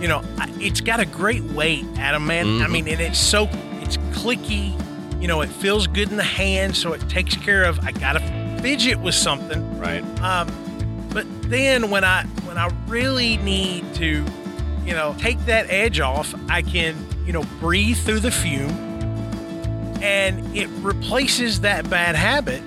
[0.00, 0.22] You know,
[0.60, 2.26] it's got a great weight, Adam.
[2.26, 2.70] Man, I Mhm.
[2.70, 3.48] mean, and it's so
[3.82, 4.74] it's clicky.
[5.20, 7.80] You know, it feels good in the hand, so it takes care of.
[7.80, 8.20] I gotta
[8.62, 9.78] fidget with something.
[9.78, 10.04] Right.
[10.22, 10.48] Um,
[11.12, 14.24] but then when I when I really need to,
[14.88, 18.70] you know, take that edge off, I can you know breathe through the fume,
[20.02, 22.62] and it replaces that bad habit,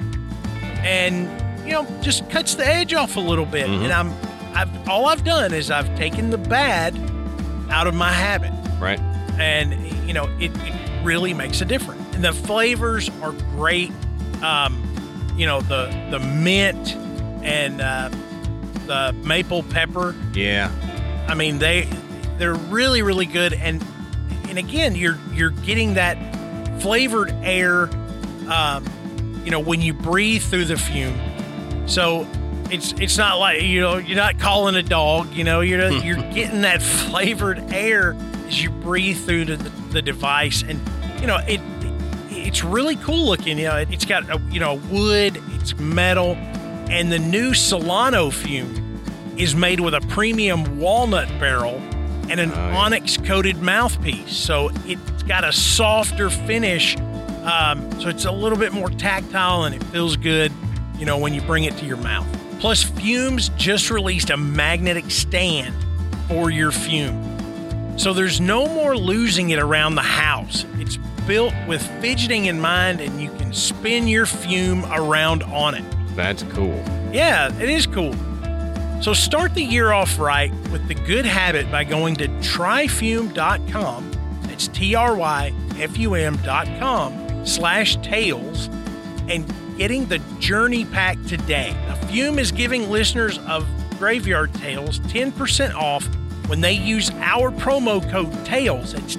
[0.84, 1.28] and
[1.66, 3.68] you know just cuts the edge off a little bit.
[3.68, 3.84] Mhm.
[3.86, 4.14] And I'm
[4.54, 6.96] I've all I've done is I've taken the bad
[7.70, 9.00] out of my habit, Right.
[9.40, 9.74] and
[10.08, 12.02] you know it, it really makes a difference.
[12.16, 13.92] And the flavors are great.
[14.44, 14.78] Um,
[15.38, 16.96] you know the the mint
[17.44, 18.10] and uh,
[18.86, 20.14] the maple pepper.
[20.34, 20.70] Yeah.
[21.28, 21.88] I mean they
[22.42, 23.54] they're really really good.
[23.54, 23.86] And
[24.50, 26.18] and again you're you're getting that
[26.82, 27.88] flavored air.
[28.50, 28.84] Um,
[29.46, 31.18] you know when you breathe through the fume.
[31.88, 32.28] So
[32.72, 35.32] it's it's not like you know you're not calling a dog.
[35.34, 38.16] You know you're you're getting that flavored air
[38.48, 39.58] as you breathe through the,
[39.92, 40.82] the device, and
[41.22, 41.62] you know it.
[42.34, 43.60] It's really cool looking.
[43.60, 46.34] You know, it, it's got a, you know wood, it's metal,
[46.90, 49.00] and the new Solano fume
[49.38, 51.80] is made with a premium walnut barrel
[52.32, 52.78] and an Oh, yeah.
[52.78, 54.32] onyx coated mouthpiece.
[54.36, 56.98] So it's got a softer finish.
[57.44, 60.52] Um, so it's a little bit more tactile and it feels good,
[60.98, 62.28] you know, when you bring it to your mouth.
[62.60, 65.74] Plus, Fumes just released a magnetic stand
[66.28, 67.28] for your fume.
[67.98, 70.66] So there's no more losing it around the house.
[70.76, 75.84] It's built with fidgeting in mind and you can spin your fume around on it.
[76.16, 76.82] That's cool.
[77.12, 78.16] Yeah, it is cool.
[79.02, 84.12] So start the year off right with the good habit by going to tryfume.com.
[84.44, 88.70] It's T-R-Y-F-U-M.com slash tales
[89.28, 91.76] and getting the journey pack today.
[91.88, 93.66] The Fume is giving listeners of
[93.98, 96.08] Graveyard Tales 10% off
[96.48, 98.94] when they use our promo code TALES.
[98.94, 99.16] It's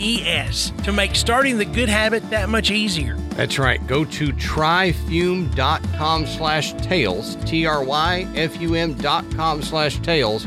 [0.00, 3.14] T-A-L-E-S to make starting the good habit that much easier.
[3.36, 3.84] That's right.
[3.86, 10.46] Go to tryfume.com slash tales, T R Y F U M dot com slash tales,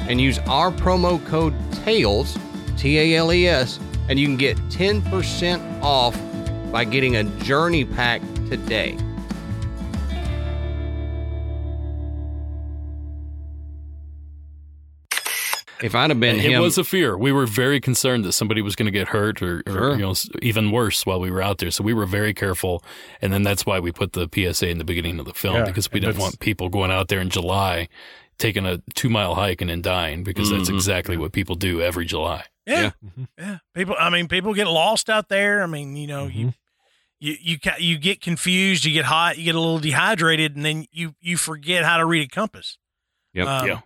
[0.00, 2.38] and use our promo code TALES,
[2.76, 6.18] T A L E S, and you can get 10% off
[6.70, 8.96] by getting a journey pack today.
[15.84, 17.16] If I'd have been it him, was a fear.
[17.18, 19.92] We were very concerned that somebody was going to get hurt or, or Sure.
[19.96, 21.70] you know, even worse while we were out there.
[21.70, 22.82] So we were very careful.
[23.20, 25.64] And then that's why we put the PSA in the beginning of the film Yeah,
[25.64, 27.88] because we didn't want people going out there in July
[28.38, 30.74] taking a two mile hike and then dying because that's Mhm.
[30.74, 32.44] exactly what people do every July.
[32.66, 32.90] Yeah.
[33.04, 33.28] Mhm.
[33.38, 33.58] Yeah.
[33.74, 35.62] People I mean people get lost out there.
[35.62, 36.54] I mean, you know, you Mhm.
[37.20, 40.64] you you ca- you get confused, you get hot, you get a little dehydrated and
[40.64, 42.78] then you you forget how to read a compass.
[43.34, 43.46] Yep.
[43.46, 43.80] Um, Yeah.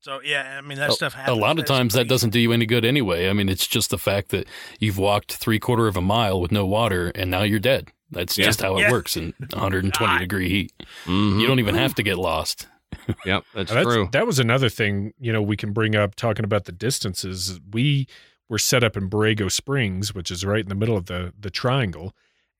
[0.00, 1.36] So yeah, I mean that A- stuff happens.
[1.36, 3.28] A lot of That's times that doesn't do you any good anyway.
[3.28, 4.46] I mean, it's just the fact that
[4.78, 7.88] you've walked three quarter of a mile with no water and now you're dead.
[8.10, 8.46] That's Yeah.
[8.46, 8.90] just how it Yeah.
[8.92, 10.18] works in 120 God.
[10.20, 10.72] degree heat.
[11.04, 11.40] Mhm.
[11.40, 12.68] You don't even have to get lost.
[13.26, 14.08] Yep, that's, that's- true.
[14.12, 17.58] That was another thing, you know, we can bring up talking about the distances.
[17.70, 18.06] We
[18.48, 21.50] were set up in Borrego Springs, which is right in the middle of the the
[21.50, 22.14] triangle,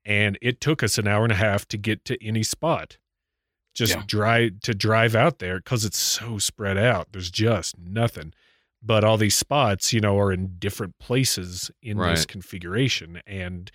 [0.04, 2.98] and it took us an hour and a half to get to any spot.
[3.74, 4.02] Just Yeah.
[4.06, 7.12] drive to drive out there because it's so spread out.
[7.12, 8.32] There's just nothing.
[8.82, 13.20] But all these spots, you know, are in different places in this configuration.
[13.26, 13.70] And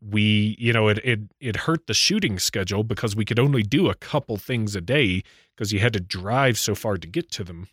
[0.00, 3.88] we, you know, it it it hurt the shooting schedule because we could only do
[3.88, 5.22] a couple things a day
[5.54, 7.68] because you had to drive so far to get to them.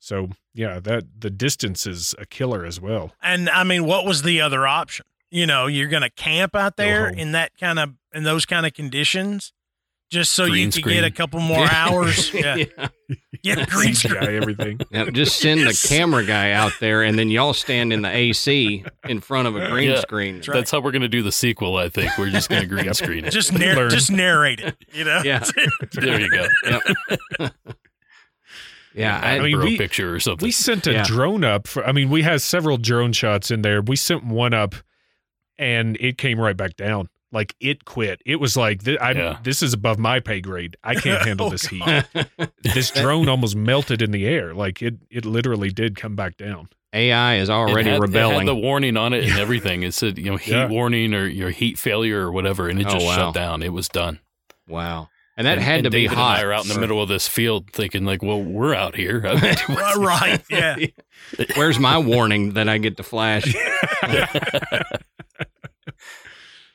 [0.00, 3.12] So yeah, that the distance is a killer as well.
[3.20, 5.04] And I mean, what was the other option?
[5.30, 8.64] You know, you're going to camp out there in that kind of in those kind
[8.64, 9.52] of conditions,
[10.10, 10.94] just so Green you can screen.
[10.96, 12.32] get a couple more hours.
[12.34, 12.88] Yeah, yeah.
[13.42, 14.14] yeah, green screen.
[14.20, 14.80] CGI everything.
[14.90, 15.82] Yep, just send Yes.
[15.82, 19.56] the camera guy out there, and then y'all stand in the AC in front of
[19.56, 20.00] a green Yeah.
[20.00, 20.36] screen.
[20.36, 20.54] That's right.
[20.54, 22.16] That's how we're going to do the sequel, I think.
[22.18, 23.30] We're just going to green screen it.
[23.30, 24.76] Just narr- just narrate it.
[24.92, 25.20] You know.
[25.24, 25.44] Yeah.
[25.92, 26.46] There you go.
[26.64, 27.52] Yep.
[28.94, 30.44] Yeah, I, I mean, a we- picture or something.
[30.46, 31.04] We sent a Yeah.
[31.04, 33.80] drone up for I mean, we had several drone shots in there.
[33.82, 34.74] We sent one up
[35.58, 37.08] and it came right back down.
[37.30, 38.22] Like it quit.
[38.24, 39.38] It was like th- I Yeah.
[39.42, 40.76] this is above my pay grade.
[40.82, 41.82] I can't handle Oh, this heat.
[42.62, 44.54] This drone almost melted in the air.
[44.54, 46.68] Like it it literally did come back down.
[46.94, 48.38] AI is It already had, It rebelling.
[48.38, 49.82] had the warning on it and everything.
[49.82, 50.68] It said, you know, heat Yeah.
[50.68, 53.14] warning or your heat failure or whatever, and it Oh, just wow.
[53.16, 53.62] shut down.
[53.62, 54.20] It was done.
[54.66, 56.38] wow, and that And- had and to be David hot.
[56.38, 58.96] And I are out in the middle of this field, thinking like, "Well, we're out
[58.96, 59.20] here.
[59.98, 60.40] right.
[60.48, 60.76] Yeah.
[61.56, 63.54] Where's my warning that I get to flash?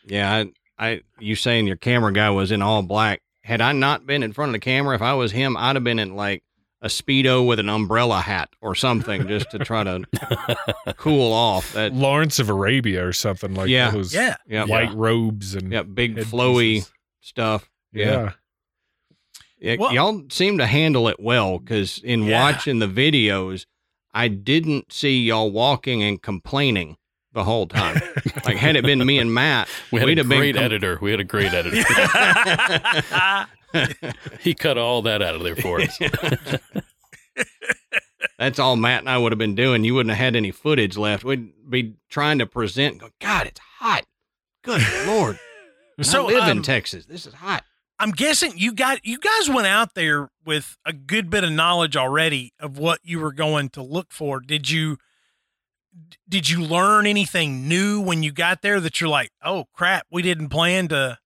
[0.06, 0.52] Yeah, I,
[0.90, 3.22] I you saying your camera guy was in all black.
[3.44, 5.84] Had I not been in front of the camera, if I was him, I'd have
[5.84, 6.44] been in like
[6.82, 10.04] a speedo with an umbrella hat or something just to try to
[10.98, 11.72] cool off.
[11.74, 13.92] That Lawrence of Arabia or something like Yeah.
[13.92, 14.36] those Yeah.
[14.48, 16.34] yeah, white robes and yeah, big headpieces.
[16.34, 16.92] flowy
[17.22, 17.70] stuff.
[17.94, 18.32] Yeah, Yeah.
[19.60, 22.42] Yeah, Well- y'all seem to handle it well because in Yeah.
[22.42, 23.66] watching the videos,
[24.14, 26.98] I didn't see y'all walking and complaining
[27.34, 28.02] the whole time.
[28.46, 30.98] like had it been me and Matt, we had we'd a have great com- editor.
[31.02, 31.84] We had a great editor.
[34.40, 36.00] he cut all that out of there for us.
[38.38, 39.84] That's all Matt and I would have been doing.
[39.84, 41.24] You wouldn't have had any footage left.
[41.24, 43.00] We'd be trying to present.
[43.00, 44.04] Go, God, it's hot.
[44.64, 45.40] Good lord.
[46.02, 47.06] So, I live in um, Texas.
[47.06, 47.64] This is hot.
[48.00, 51.96] I'm guessing you got you guys went out there with a good bit of knowledge
[51.96, 54.40] already of what you were going to look for.
[54.40, 54.98] Did you
[56.28, 60.22] did you learn anything new when you got there that you're like, "Oh crap, we
[60.22, 61.20] didn't plan to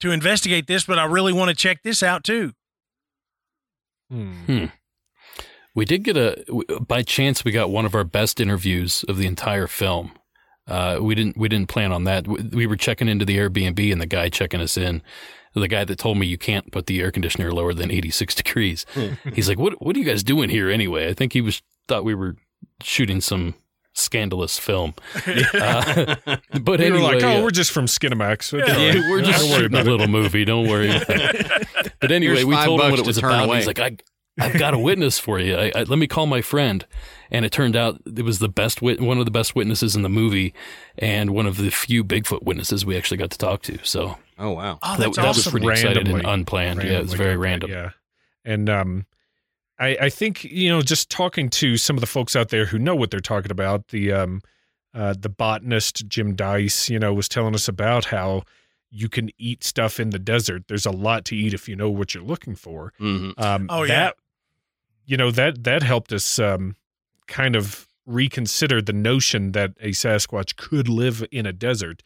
[0.00, 2.52] to investigate this, but I really want to check this out too."
[4.10, 4.66] Hmm.
[5.74, 6.44] We did get a
[6.80, 10.12] by chance we got one of our best interviews of the entire film.
[10.68, 12.28] Uh, we didn't we didn't plan on that.
[12.28, 15.02] We, we were checking into the Airbnb and the guy checking us in,
[15.54, 18.86] the guy that told me you can't put the air conditioner lower than 86 degrees.
[19.32, 22.04] He's like, "What what are you guys doing here anyway?" I think he was thought
[22.04, 22.36] we were
[22.80, 23.54] shooting some
[23.94, 24.94] scandalous film.
[25.54, 26.16] Uh,
[26.60, 28.52] but We anyway, were like, oh, uh, we're just from Skinemax.
[28.58, 28.76] It's Yeah.
[28.76, 30.44] yeah, we're just Don't worry shooting a little movie.
[30.44, 30.90] Don't worry.
[32.00, 33.44] But anyway, Here's we told him what it was about.
[33.46, 33.56] away.
[33.58, 33.96] He's like, I,
[34.38, 35.56] I've got a witness for you.
[35.56, 36.84] I, I, let me call my friend.
[37.30, 40.02] And it turned out it was the best wit- one of the best witnesses in
[40.02, 40.52] the movie,
[40.98, 43.78] and one of the few Bigfoot witnesses we actually got to talk to.
[43.84, 44.78] So Oh wow.
[44.82, 45.50] Oh, that, that's that was awesome.
[45.52, 46.32] pretty excited and Randomly.
[46.32, 46.82] unplanned.
[46.82, 47.70] yeah, it was randomly very got that, random.
[47.70, 47.90] Yeah.
[48.44, 49.06] And um
[49.78, 52.78] I I think, you know, just talking to some of the folks out there who
[52.78, 54.40] know what they're talking about, the um
[54.94, 58.42] uh the botanist Jim Dice, you know, was telling us about how
[58.90, 60.68] you can eat stuff in the desert.
[60.68, 62.92] There's a lot to eat if you know what you're looking for.
[62.98, 63.94] hmm Um Oh, yeah.
[63.94, 64.16] that
[65.06, 66.76] you know, that that helped us um
[67.26, 72.02] kind of reconsider the notion that a Sasquatch could live in a desert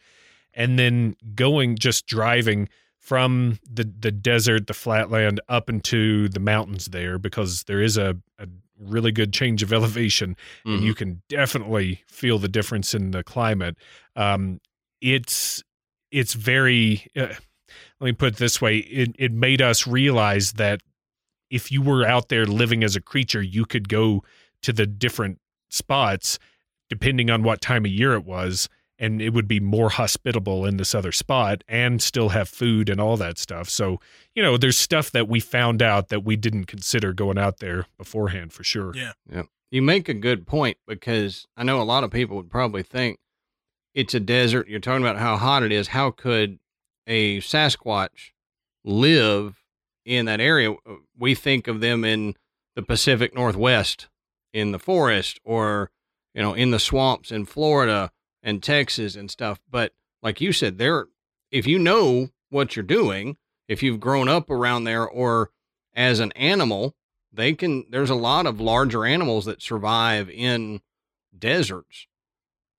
[0.53, 6.85] and then going just driving from the the desert, the flatland up into the mountains
[6.87, 8.47] there because there is a, a
[8.77, 10.35] really good change of elevation
[10.65, 13.75] and you can definitely feel the difference in the climate.
[14.15, 14.59] Um,
[15.01, 15.63] it's
[16.11, 17.07] it's very.
[17.15, 17.33] Uh,
[17.99, 20.81] let me put it this way: it it made us realize that
[21.49, 24.23] if you were out there living as a creature, you could go
[24.61, 25.39] to the different
[25.69, 26.37] spots
[26.89, 28.67] depending on what time of year it was
[28.99, 32.99] and it would be more hospitable in this other spot and still have food and
[32.99, 33.69] all that stuff.
[33.69, 33.99] So,
[34.35, 37.85] you know, there's stuff that we found out that we didn't consider going out there
[37.97, 38.93] beforehand for sure.
[38.93, 39.13] Yeah.
[39.31, 39.43] Yeah.
[39.71, 43.19] You make a good point because I know a lot of people would probably think
[43.93, 44.67] it's a desert.
[44.67, 45.89] You're talking about how hot it is.
[45.89, 46.59] How could
[47.07, 48.31] a Sasquatch
[48.83, 49.63] live
[50.05, 50.75] in that area?
[51.17, 52.35] We think of them in
[52.75, 54.09] the Pacific Northwest,
[54.53, 55.91] in the forest, or
[56.33, 58.11] you know, in the swamps in Florida
[58.43, 59.59] and Texas and stuff.
[59.69, 61.07] But like you said, there,
[61.51, 63.37] if you know what you're doing,
[63.67, 65.51] if you've grown up around there, or
[65.93, 66.95] as an animal,
[67.31, 67.85] they can.
[67.89, 70.81] There's a lot of larger animals that survive in
[71.37, 72.07] deserts,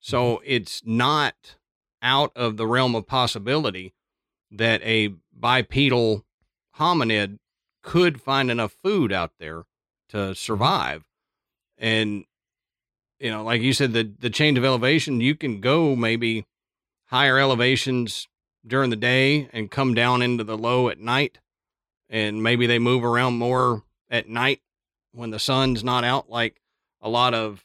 [0.00, 0.44] so mm-hmm.
[0.46, 1.56] it's not
[2.02, 3.94] out of the realm of possibility
[4.50, 6.24] that a bipedal
[6.78, 7.38] hominid
[7.82, 9.64] could find enough food out there
[10.08, 11.04] to survive.
[11.78, 12.24] And
[13.20, 16.46] you know, like you said, the the change of elevation, you can go maybe
[17.06, 18.26] higher elevations
[18.66, 21.38] during the day and come down into the low at night.
[22.08, 24.60] And maybe they move around more at night
[25.12, 26.60] when the sun's not out like
[27.00, 27.64] a lot of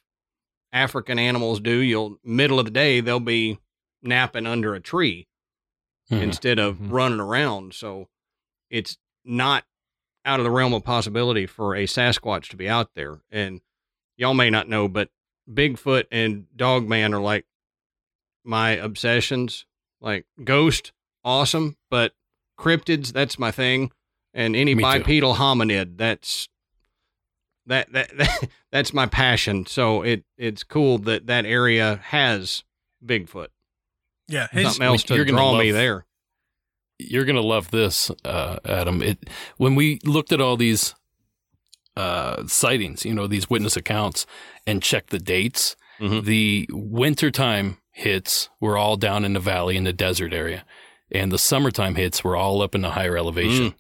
[0.71, 1.77] African animals do.
[1.79, 3.59] You'll middle of the day they'll be
[4.01, 5.27] napping under a tree
[6.11, 6.21] Mhm.
[6.21, 6.91] instead of Mhm.
[6.91, 7.73] running around.
[7.73, 8.07] So
[8.69, 9.65] it's not
[10.23, 13.21] out of the realm of possibility for a Sasquatch to be out there.
[13.31, 13.61] And
[14.17, 15.09] y'all may not know, but
[15.51, 17.45] Bigfoot and Dogman are like
[18.43, 19.65] my obsessions.
[20.01, 20.91] Like Ghost,
[21.23, 22.13] awesome, but
[22.59, 23.91] cryptids, that's my thing.
[24.33, 24.89] And any Me too.
[24.89, 26.49] bipedal hominid, that's
[27.65, 29.65] that, that that that's my passion.
[29.65, 32.63] So it it's cool that that area has
[33.03, 33.47] Bigfoot.
[34.27, 36.05] Yeah, his, Something else to draw me love- there.
[36.97, 39.01] You're gonna love this, uh, Adam.
[39.01, 40.95] It when we looked at all these
[41.97, 44.25] uh, sightings, you know, these witness accounts,
[44.67, 45.75] and check the dates.
[45.99, 46.25] Mhm.
[46.25, 50.65] The wintertime hits were all down in the valley in the desert area,
[51.11, 53.75] and the summertime hits were all up in the higher elevation.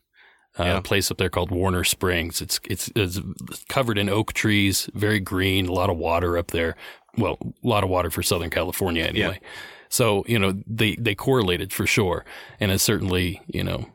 [0.57, 0.77] Uh, Yeah.
[0.77, 2.41] A place up there called Warner Springs.
[2.41, 3.19] It's, it's it's
[3.67, 6.77] covered in oak trees, very green, a lot of water up there.
[7.17, 9.41] Well, a lot of water for Southern California anyway.
[9.89, 12.23] So you know they they correlated for sure,
[12.61, 13.87] and it certainly you know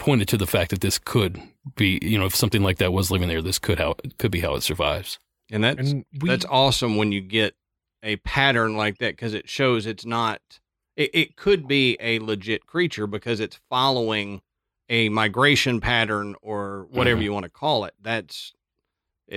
[0.00, 1.40] pointed to the fact that this could
[1.76, 4.40] be you know if something like that was living there, this could how could be
[4.40, 5.18] how it survives.
[5.52, 7.54] And that's And we, that's awesome when you get
[8.02, 10.40] a pattern like that because it shows it's not
[10.96, 14.40] it, it could be a legit creature because it's following
[14.88, 17.24] a migration pattern or whatever Mhm.
[17.24, 18.52] you want to call it that's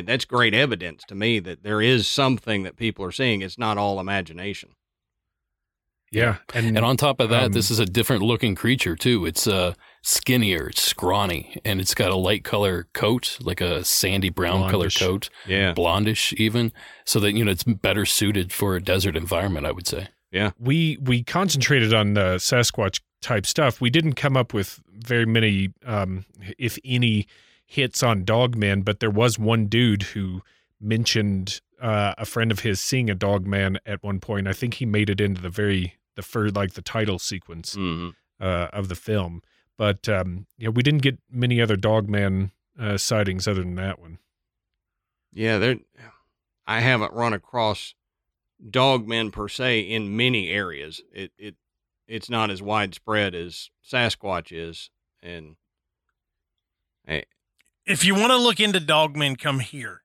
[0.05, 3.78] that's great evidence to me that there is something that people are seeing it's not
[3.78, 4.72] all imagination
[6.14, 9.26] yeah, and, And on top of that, Um, this is a different looking creature too.
[9.26, 14.30] It's uh, skinnier, it's scrawny, and it's got a light color coat, like a sandy
[14.30, 16.72] brown color coat, yeah blondish even,
[17.05, 19.66] so that you know it's better suited for a desert environment.
[19.66, 20.09] I would say.
[20.32, 23.80] Yeah, we we concentrated on the Sasquatch type stuff.
[23.80, 26.26] We didn't come up with very many, um,
[26.57, 27.28] if any,
[27.66, 30.41] hits on Dogman, but there was one dude who
[30.82, 34.47] mentioned uh, a friend of his seeing a Dogman at one point.
[34.47, 38.09] I think he made it into the very the first like the title sequence hmm
[38.39, 39.41] uh, of the film.
[39.78, 44.18] But um, yeah, we didn't get many other Dogman uh, sightings other than that one.
[45.32, 45.78] yeah there
[46.68, 47.93] i haven't run across
[48.70, 51.55] dogmen per se in many areas it it
[52.07, 54.89] it's not as widespread as sasquatch is
[55.22, 55.55] and
[57.86, 60.01] if you want to look into dogmen, come here.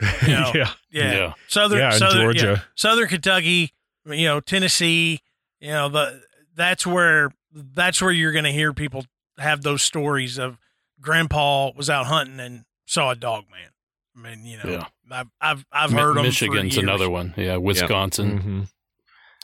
[0.26, 2.46] You know, yeah, Yeah, southern, yeah, southern, Georgia.
[2.46, 3.72] yeah, southern Kentucky,
[4.06, 5.20] you know, Tennessee,
[5.60, 6.22] you know, the
[6.54, 9.04] that's where that's where you're going to hear people
[9.38, 10.58] have those stories of
[11.00, 13.70] Grandpa was out hunting and saw a dog man.
[14.16, 14.86] I mean, you know, Yeah.
[15.10, 16.22] I've I've I've Mi- heard them.
[16.24, 17.34] Michigan's another one.
[17.36, 18.40] Yeah, Wisconsin.
[18.40, 18.68] Mhm.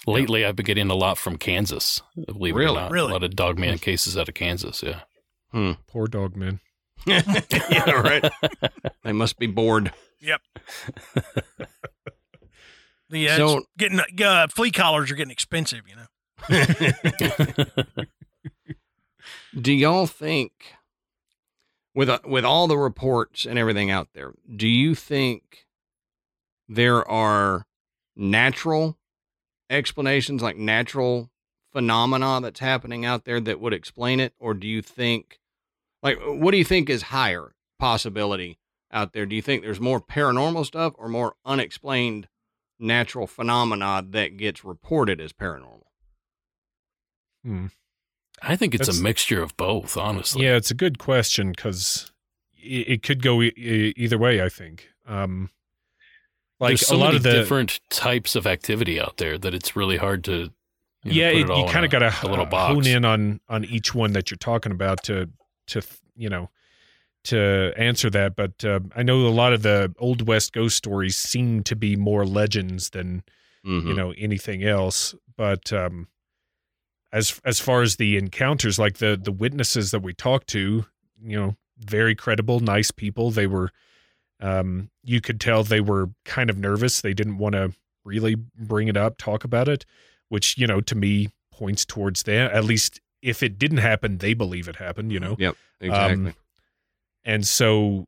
[0.06, 2.00] Lately, I've been getting a lot from Kansas.
[2.26, 2.76] Believe it Really?
[2.76, 3.10] or not, Really?
[3.10, 4.82] a lot of dog man cases out of Kansas.
[4.82, 5.02] Yeah.
[5.86, 6.60] Poor Dogman.
[7.06, 8.24] yeah, right.
[9.04, 9.92] They must be bored.
[13.12, 15.82] Yeah, So- it's getting uh, flea collars are getting expensive.
[15.88, 16.06] You know,
[19.60, 20.52] Do y'all think,
[21.94, 25.66] with uh, with all the reports and everything out there, do you think
[26.68, 27.66] there are
[28.16, 28.96] natural
[29.68, 31.30] explanations, like natural
[31.70, 35.38] phenomena that's happening out there that would explain it, or do you think,
[36.02, 38.58] like, what do you think is higher possibility
[38.90, 39.26] out there?
[39.26, 42.26] Do you think there's more paranormal stuff or more unexplained
[42.83, 45.83] natural phenomena that gets reported as paranormal?
[47.45, 47.66] Hmm.
[48.41, 49.97] I think it's That's- a mixture of both.
[49.97, 50.45] Honestly.
[50.45, 52.12] Yeah, it's a good question because
[52.57, 54.43] it, it could go e- e- either way.
[54.43, 54.89] I think.
[55.07, 55.51] Um,
[56.59, 59.55] like There's so a lot many of the different types of activity out there that
[59.55, 60.51] it's really hard to.
[61.05, 63.05] You know, yeah, put it, it all you kind of got to a hone in
[63.05, 65.28] on on each one that you're talking about to
[65.68, 65.83] to
[66.16, 66.49] you know
[67.25, 68.35] to answer that.
[68.37, 71.97] But uh, I know a lot of the old west ghost stories seem to be
[71.97, 73.23] more legends than
[73.64, 73.87] Mm-hmm.
[73.91, 76.09] you know anything else but um
[77.12, 80.85] as as far as the encounters like the the witnesses that we talked to
[81.23, 83.70] you know very credible nice people they were
[84.41, 87.73] um you could tell they were kind of nervous they didn't want to
[88.05, 89.85] really bring it up talk about it
[90.29, 94.35] which you know to me points towards that at least if it didn't happen they
[94.35, 96.12] believe it happened you know Yep, exactly.
[96.31, 96.35] um,
[97.25, 98.07] and so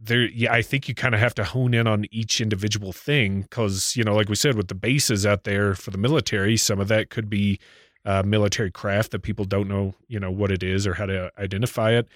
[0.00, 3.42] there, yeah, I think you kind of have to hone in on each individual thing
[3.42, 6.80] because, you know, like we said, with the bases out there for the military, some
[6.80, 7.58] of that could be
[8.04, 11.30] uh, military craft that people don't know, you know, what it is or how to
[11.38, 12.06] identify it.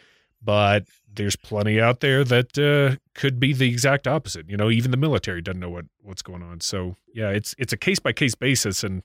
[0.43, 4.49] But there's plenty out there that uh, could be the exact opposite.
[4.49, 6.61] You know, even the military doesn't know what what's going on.
[6.61, 9.03] So yeah, it's it's a case by case basis, and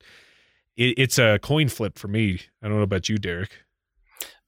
[0.76, 2.42] it, it's a coin flip for me.
[2.62, 3.64] I don't know about you, Derek.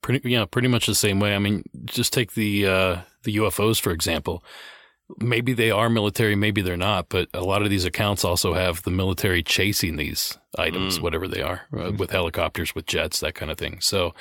[0.05, 1.33] Pretty, yeah, pretty much the same way.
[1.35, 4.43] I mean, just take the uh, the UFOs for example.
[5.19, 8.83] Maybe they are military, maybe they're not, but a lot of these accounts also have
[8.83, 11.01] the military chasing these items, Mm.
[11.01, 13.79] whatever they are, uh, with helicopters, with jets, that kind of thing.
[13.81, 14.13] So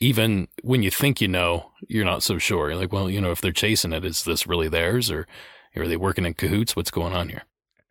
[0.00, 2.70] even when you think you know, you're not so sure.
[2.70, 5.26] You're like, well, you know, if they're chasing it, is this really theirs, or
[5.76, 6.76] are they working in cahoots?
[6.76, 7.42] What's going on here?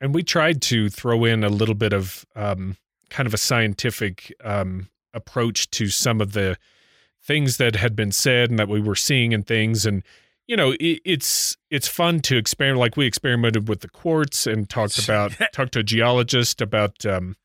[0.01, 2.75] and we tried to throw in a little bit of um,
[3.09, 6.57] kind of a scientific um, approach to some of the
[7.23, 10.03] things that had been said and that we were seeing and things and
[10.47, 12.79] you know, it, it's it's fun to experiment.
[12.79, 17.35] Like we experimented with the quartz and talked about talked to a geologist about um,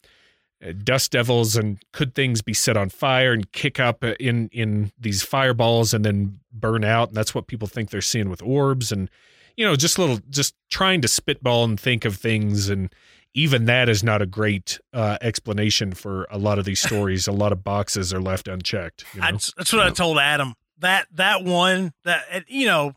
[0.67, 4.93] uh, dust devils and could things be set on fire and kick up in in
[4.99, 7.09] these fireballs and then burn out.
[7.09, 9.09] And that's what people think they're seeing with orbs and
[9.57, 12.93] you know just little just trying to spitball and think of things and
[13.35, 17.27] even that is not a great uh, explanation for a lot of these stories.
[17.29, 19.05] a lot of boxes are left unchecked.
[19.15, 19.27] You know?
[19.33, 20.55] That's, that's what I told Adam.
[20.81, 22.93] That that one that you know,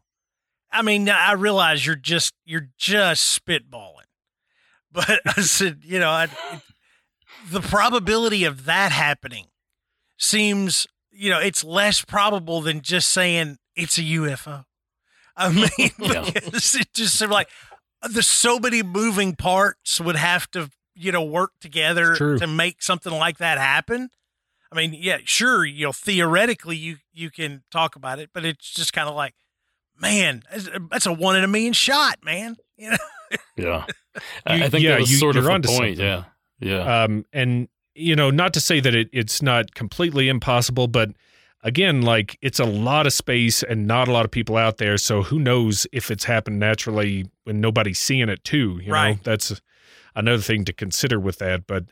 [0.72, 4.06] I mean, I realize you're just you're just spitballing,
[4.92, 6.28] but I said, you know, I,
[7.50, 9.48] the probability of that happening
[10.18, 14.66] seems, you know, it's less probable than just saying it's a UFO.
[15.36, 16.30] I mean, Yeah.
[16.32, 17.50] because it just seemed like
[18.10, 23.14] there's so many moving parts would have to, you know, work together to make something
[23.14, 24.10] like that happen.
[24.72, 28.72] I mean, yeah, sure, you know, theoretically you you can talk about it, but it's
[28.72, 29.34] just kind of like,
[30.00, 32.56] man, that's- that's a one in a million shot, man.
[32.78, 32.98] You know,
[33.58, 33.86] Yeah.
[34.46, 35.98] I think yeah, that was you- sort of you're the point.
[35.98, 36.00] something.
[36.00, 36.24] Yeah.
[36.60, 37.04] Yeah.
[37.04, 41.10] um, and you know, not to say that it, it's not completely impossible, but
[41.64, 44.98] again, like it's a lot of space and not a lot of people out there.
[44.98, 48.80] So who knows if it's happened naturally when nobody's seeing it too?
[48.82, 49.24] You know, Right.
[49.24, 49.62] that's
[50.16, 51.68] another thing to consider with that.
[51.68, 51.86] But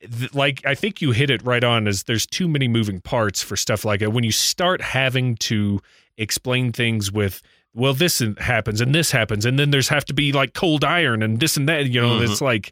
[0.00, 1.86] th- like, I think you hit it right on.
[1.86, 4.10] Is there's too many moving parts for stuff like that.
[4.12, 5.80] When you start having to
[6.18, 7.40] explain things with
[7.74, 11.22] well this happens and this happens and then there's have to be like cold iron
[11.22, 12.28] and this and that you know Mhm.
[12.30, 12.70] it's like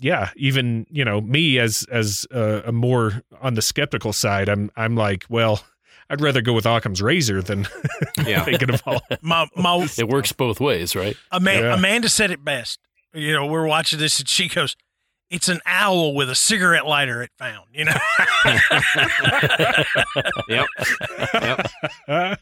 [0.00, 4.70] yeah even you know me as as uh, a more on the skeptical side i'm
[4.76, 5.64] i'm like well
[6.10, 7.66] i'd rather go with occam's razor than
[8.26, 8.44] Yeah.
[8.44, 11.16] thinking of all my my it works both ways, right?
[11.32, 11.74] Ama- Yeah.
[11.74, 12.78] Amanda said it best.
[13.14, 14.76] You know, we're watching this and she goes,
[15.30, 17.96] "It's an owl with a cigarette lighter it found." You know,
[20.48, 20.66] Yep.
[21.34, 22.38] Yep.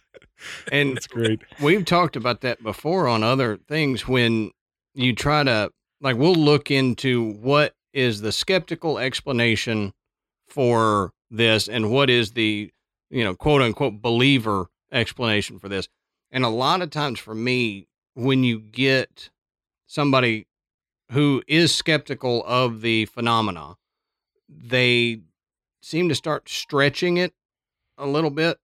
[0.70, 4.50] And that's great we've talked about that before on other things when
[4.94, 5.70] you try to
[6.00, 9.92] like we'll look into what is the skeptical explanation
[10.46, 12.70] for this and what is the
[13.10, 15.88] you know quote unquote believer explanation for this.
[16.30, 19.30] And a lot of times for me when you get
[19.86, 20.46] somebody
[21.12, 23.76] who is skeptical of the phenomena
[24.48, 25.20] they
[25.80, 27.32] seem to start stretching it
[27.98, 28.58] a little bit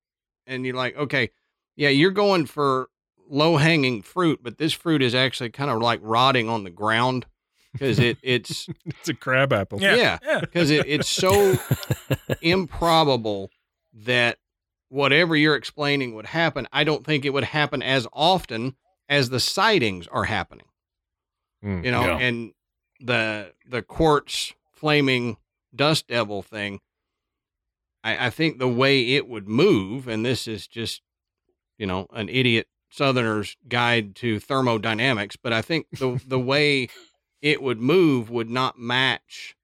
[0.47, 1.30] and you're like okay
[1.76, 2.89] yeah, you're going for
[3.29, 7.27] low hanging fruit, but this fruit is actually kind of like rotting on the ground
[7.73, 9.95] because it it's it's a crab apple Yeah.
[9.97, 11.59] yeah yeah, because it, it's so
[12.41, 13.51] improbable
[13.93, 14.39] that
[14.89, 16.66] whatever you're explaining would happen.
[16.73, 18.77] I don't think it would happen as often
[19.09, 20.66] as the sightings are happening.
[21.64, 22.18] Mm, You know, Yeah.
[22.18, 22.53] and
[23.01, 25.37] the the quartz flaming
[25.75, 26.81] dust devil thing.
[28.05, 31.03] I, I think the way it would move, and this is just
[31.79, 36.88] you know an idiot southerner's guide to thermodynamics but i think the the way
[37.40, 39.57] it would move would not match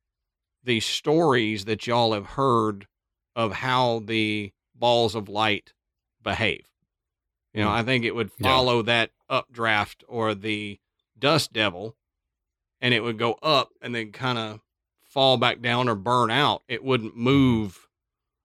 [0.65, 2.87] the stories that y'all have heard
[3.37, 5.73] of how the balls of light
[6.23, 6.67] behave.
[7.55, 7.77] You know hmm.
[7.77, 8.49] i think it would Yeah.
[8.49, 10.79] follow that updraft or the
[11.19, 11.97] dust devil
[12.81, 14.61] and it would go up and then kind of
[15.03, 16.63] fall back down or burn out.
[16.69, 17.23] It wouldn't hmm.
[17.23, 17.89] move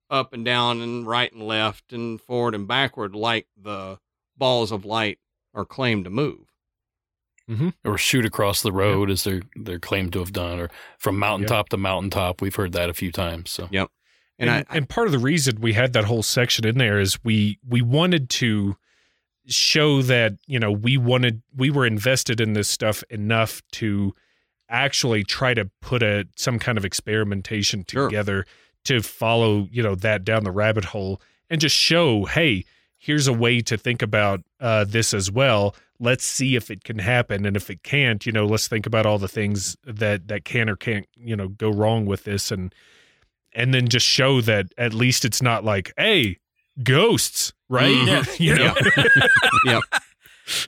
[0.09, 3.99] up and down and right and left and forward and backward like the
[4.37, 5.19] balls of light
[5.53, 6.39] are claimed to move.
[7.49, 7.69] Mm-hmm.
[7.83, 11.67] or shoot across the road as they're they're claimed to have done, or from mountaintop
[11.69, 12.41] to mountaintop.
[12.41, 13.51] We've heard that a few times.
[13.51, 13.67] So
[14.39, 17.01] And, and, I, and part of the reason we had that whole section in there
[17.01, 18.77] is we we wanted to
[19.47, 24.13] show that you know we wanted we were invested in this stuff enough to
[24.69, 28.07] actually try to put a some kind of experimentation Sure.
[28.07, 28.45] together
[28.85, 32.63] to follow you know that down the rabbit hole and just show hey
[33.05, 35.75] here's a way to think about uh, this as well.
[35.99, 37.45] Let's see if it can happen.
[37.45, 40.69] And if it can't you know let's think about all the things that that can
[40.69, 42.51] or can't you know go wrong with this.
[42.51, 42.73] And
[43.53, 46.37] and then just show that at least it's not like hey
[46.83, 47.93] ghosts right?
[47.95, 48.39] Mhm.
[48.45, 48.73] you know?
[49.65, 49.83] Yep.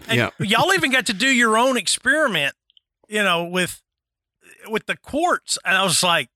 [0.07, 0.29] And Yeah.
[0.39, 2.55] y'all even got to do your own experiment,
[3.09, 3.81] you know, with
[4.67, 6.29] with the quartz, and I was like,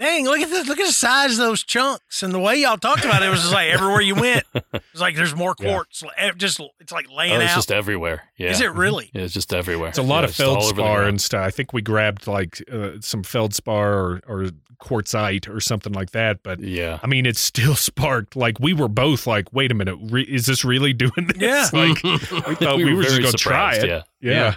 [0.00, 0.66] "Dang, look at this!
[0.66, 3.30] Look at the size of those chunks!" And the way y'all talked about it, it
[3.30, 6.02] was just like everywhere you went, It's like there's more quartz.
[6.02, 7.56] Like, Just it's like laying oh, it's out.
[7.56, 8.24] just everywhere.
[8.36, 9.10] Yeah, Is it really?
[9.14, 9.90] Yeah, it's just everywhere.
[9.90, 11.46] It's a lot Yeah, of just all over the feldspar and stuff.
[11.46, 14.50] I think we grabbed like uh, some feldspar or, or
[14.82, 16.42] quartzite or something like that.
[16.42, 18.34] But Yeah, I mean, it's still sparked.
[18.36, 21.68] Like we were both like, "Wait a minute, re- is this really doing this?" Yeah.
[21.72, 22.16] Like we
[22.56, 23.86] thought we, were, just going to try it.
[23.86, 24.32] Yeah, Yeah.
[24.32, 24.54] Yeah.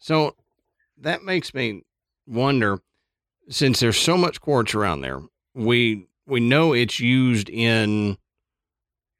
[0.00, 0.34] So
[1.00, 1.82] that makes me
[2.26, 2.80] wonder
[3.48, 5.20] since there's so much quartz around there,
[5.54, 8.18] we we know it's used in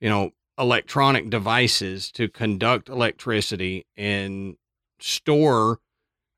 [0.01, 4.57] you know electronic devices to conduct electricity and
[5.01, 5.79] store.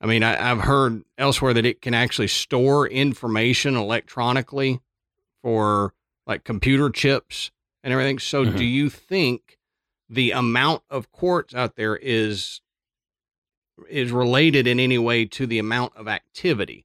[0.01, 4.81] I mean, I, I've heard elsewhere that it can actually store information electronically
[5.43, 5.93] for
[6.27, 7.51] like computer chips
[7.83, 8.19] and everything.
[8.19, 8.57] So, Mhm.
[8.57, 9.59] do you think
[10.09, 12.61] the amount of quartz out there is
[13.89, 16.85] is related in any way to the amount of activity?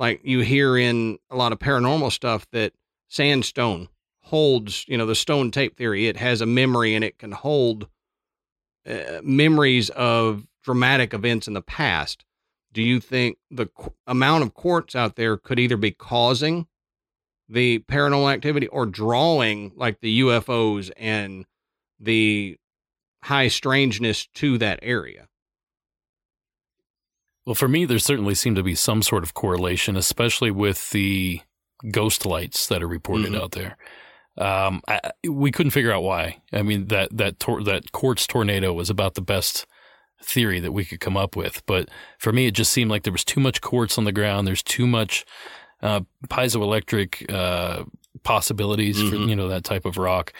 [0.00, 2.72] Like you hear in a lot of paranormal stuff that
[3.08, 3.88] sandstone
[4.22, 7.86] holds, you know, the stone tape theory, it has a memory and it can hold
[8.88, 12.24] uh, memories of dramatic events in the past.
[12.72, 16.66] Do you think the qu- amount of quartz out there could either be causing
[17.46, 21.44] the paranormal activity or drawing like the UFOs and
[21.98, 22.56] the
[23.24, 25.28] high strangeness to that area?
[27.50, 31.40] Well, for me, there certainly seemed to be some sort of correlation, especially with the
[31.90, 33.42] ghost lights that are reported Mhm.
[33.42, 33.76] out there.
[34.38, 36.42] Um, I, we couldn't figure out why.
[36.52, 39.66] I mean, that that tor- that quartz tornado was about the best
[40.22, 41.66] theory that we could come up with.
[41.66, 41.88] But
[42.20, 44.46] for me, it just seemed like there was too much quartz on the ground.
[44.46, 45.24] There's too much
[45.82, 47.82] uh, piezoelectric uh,
[48.22, 49.28] possibilities for Mhm.
[49.28, 50.32] you know that type of rock.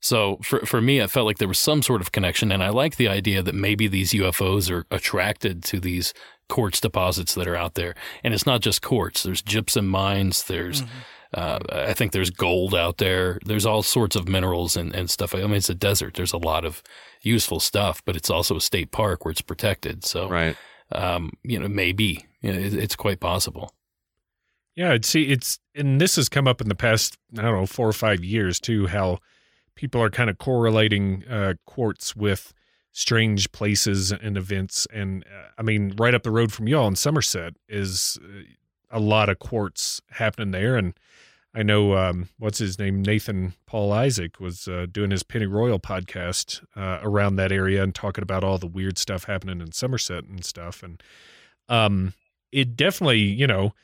[0.00, 2.68] So for for me, I felt like there was some sort of connection, and I
[2.68, 6.14] like the idea that maybe these UFOs are attracted to these
[6.48, 7.94] quartz deposits that are out there.
[8.24, 9.22] And it's not just quartz.
[9.22, 10.44] There's gypsum mines.
[10.44, 10.82] There's
[11.34, 13.38] uh, I think there's gold out there.
[13.44, 15.34] There's all sorts of minerals and, and stuff.
[15.34, 16.14] I mean, it's a desert.
[16.14, 16.82] There's a lot of
[17.22, 20.06] useful stuff, but it's also a state park where it's protected.
[20.06, 20.56] So, Right.
[20.92, 23.74] um, you know, maybe you know, it, it's quite possible.
[24.76, 27.66] Yeah, I'd see it's and this has come up in the past, I don't know,
[27.66, 29.18] four or five years too, how
[29.78, 32.52] people are kind of correlating uh, quartz with
[32.90, 34.88] strange places and events.
[34.92, 38.42] And uh, I mean, right up the road from y'all in Somerset is uh,
[38.90, 40.76] a lot of quartz happening there.
[40.76, 40.94] And
[41.54, 45.78] I know um, what's his name, Nathan Paul Isaac was uh, doing his Penny Royal
[45.78, 50.24] podcast uh, around that area and talking about all the weird stuff happening in Somerset
[50.24, 50.82] and stuff.
[50.82, 51.00] And
[51.68, 52.14] um,
[52.50, 53.74] it definitely, you know,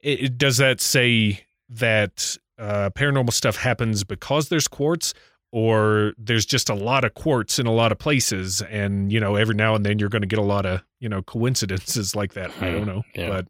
[0.00, 5.14] it, it- does that say that uh, paranormal stuff happens because there's quartz
[5.56, 9.36] or there's just a lot of quartz in a lot of places and you know
[9.36, 12.34] every now and then you're going to get a lot of you know coincidences like
[12.34, 12.50] that.
[12.60, 13.04] I don't know.
[13.14, 13.28] Yeah.
[13.28, 13.46] but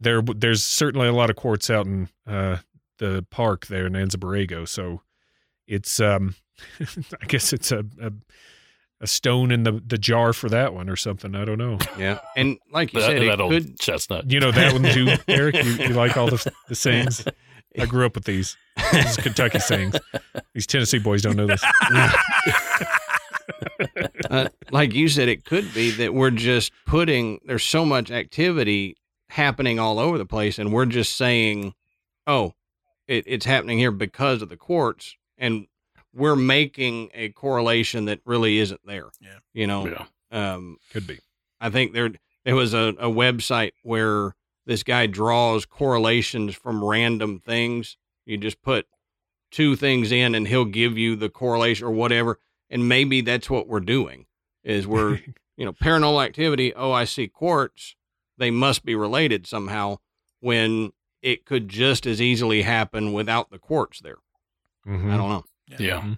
[0.00, 2.56] there there's certainly a lot of quartz out in uh,
[2.98, 5.02] the park there in Anza so
[5.68, 6.34] it's um
[7.22, 8.10] i guess it's a, a
[9.00, 11.34] a stone in the the jar for that one or something.
[11.36, 11.78] I don't know.
[11.98, 12.18] Yeah.
[12.34, 14.30] And like you That, said, it that old could chestnut.
[14.30, 15.54] you know that one too eric?
[15.62, 17.24] You, you like all the, the sayings
[17.78, 18.56] I grew up with these.
[18.92, 19.96] These Kentucky sayings.
[20.54, 21.62] These Tennessee boys don't know this.
[24.30, 28.96] uh, like you said, it could be that we're just putting, there's so much activity
[29.28, 31.74] happening all over the place, and we're just saying,
[32.26, 32.54] oh,
[33.06, 35.16] it, it's happening here because of the quartz.
[35.38, 35.66] And
[36.14, 39.06] we're making a correlation that really isn't there.
[39.20, 39.38] Yeah.
[39.52, 39.86] You know,
[40.32, 40.54] Yeah.
[40.54, 41.18] um, Could be.
[41.60, 42.10] I think there
[42.44, 44.34] there was a, a website where
[44.66, 47.96] this guy draws correlations from random things.
[48.24, 48.86] You just put
[49.50, 52.38] two things in and he'll give you the correlation or whatever.
[52.68, 54.26] And maybe that's what we're doing
[54.64, 55.20] is we're,
[55.56, 56.74] you know, paranormal activity.
[56.74, 57.94] Oh, I see quartz.
[58.38, 59.98] They must be related somehow
[60.40, 60.92] when
[61.22, 64.18] it could just as easily happen without the quartz there.
[64.86, 65.10] Mhm.
[65.12, 65.44] I don't know.
[65.78, 66.14] Yeah.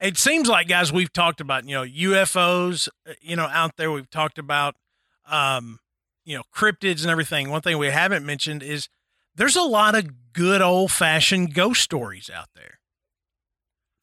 [0.00, 3.90] It seems like guys we've talked about, you know, UFOs, uh, you know, out there
[3.90, 4.76] we've talked about
[5.30, 5.80] um,
[6.26, 7.48] you know, cryptids and everything.
[7.50, 8.88] One thing we haven't mentioned is
[9.34, 12.80] there's a lot of good old-fashioned ghost stories out there.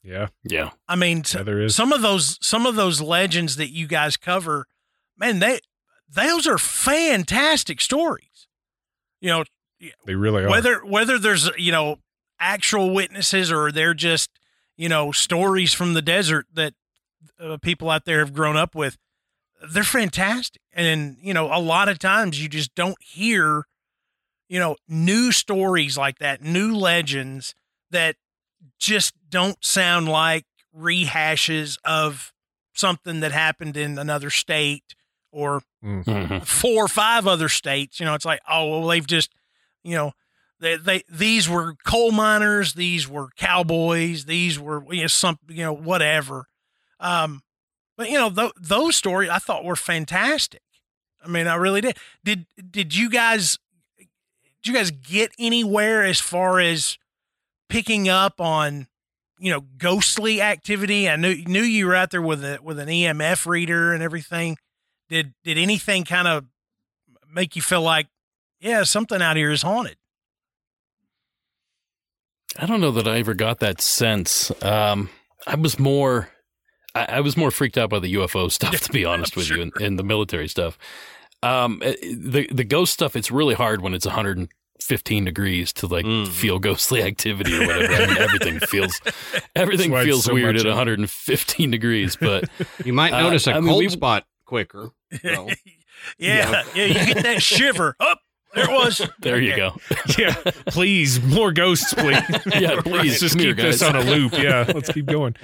[0.04, 0.28] Yeah.
[0.44, 0.72] Yeah.
[0.88, 1.76] I mean, t- Yeah, there is.
[1.76, 4.66] some of those some of those legends that you guys cover,
[5.18, 5.60] man, they
[6.10, 8.48] those are fantastic stories.
[9.22, 9.44] You know,
[10.06, 10.50] They really are.
[10.50, 11.98] whether whether there's you know
[12.40, 14.30] actual witnesses or they're just
[14.76, 16.74] you know stories from the desert that
[17.40, 18.98] uh, people out there have grown up with
[19.72, 23.66] they're fantastic and you know a lot of times you just don't hear
[24.50, 27.56] you know new stories like that new legends
[27.92, 28.16] that
[28.80, 30.46] just don't sound like
[30.78, 32.34] rehashes of
[32.74, 34.96] something that happened in another state
[35.32, 38.00] or hmm four or five other states.
[38.00, 39.34] You know, it's like, oh, well, they've just,
[39.84, 40.14] you know,
[40.60, 45.64] they, they these were coal miners, these were cowboys, these were you know some you
[45.64, 46.46] know whatever.
[47.00, 47.43] Um,
[47.98, 50.62] but you know th- those stories I thought were fantastic.
[51.24, 51.98] I mean, I really did.
[52.24, 53.58] Did did you guys
[53.98, 56.98] did you guys get anywhere as far as
[57.70, 58.88] picking up on
[59.40, 61.10] you know ghostly activity?
[61.10, 64.58] I knew knew you were out there with a with an EMF reader and everything
[65.10, 66.46] did did anything kind of
[67.32, 68.08] make you feel like
[68.60, 69.98] yeah something out here is haunted
[72.58, 74.52] I don't know that I ever got that sense.
[74.64, 75.10] Um,
[75.48, 76.30] I was more
[76.96, 79.62] I, I was more freaked out by the UFO stuff, to be honest with you,
[79.62, 80.78] and, and the military stuff.
[81.42, 86.06] Um, eh, the the ghost stuff, it's really hard when it's 115 degrees to like
[86.06, 86.28] Mhm.
[86.30, 87.94] feel ghostly activity or whatever.
[87.94, 89.02] I mean, everything feels
[89.56, 92.16] everything That's why it's feels so weird at of- 115 degrees.
[92.16, 92.50] But
[92.86, 94.92] You might Uh, notice a I mean, cold we- spot quicker.
[95.24, 95.50] though.
[96.18, 97.96] yeah, yeah, you get that shiver.
[98.00, 98.20] Up
[98.54, 99.02] there it was.
[99.20, 99.76] there you go.
[100.18, 100.36] yeah,
[100.68, 102.22] please more ghosts, please.
[102.56, 104.34] Yeah, please, Let's just come here, keep this on a loop.
[104.34, 105.36] Yeah, let's keep going.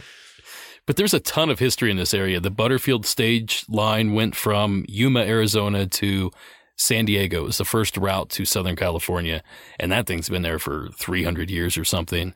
[0.90, 2.40] But there's a ton of history in this area.
[2.40, 6.32] The Butterfield stage line went from Yuma, Arizona to
[6.78, 7.42] San Diego.
[7.42, 9.44] It was the first route to Southern California.
[9.80, 12.34] And that thing's been there for 300 years or something.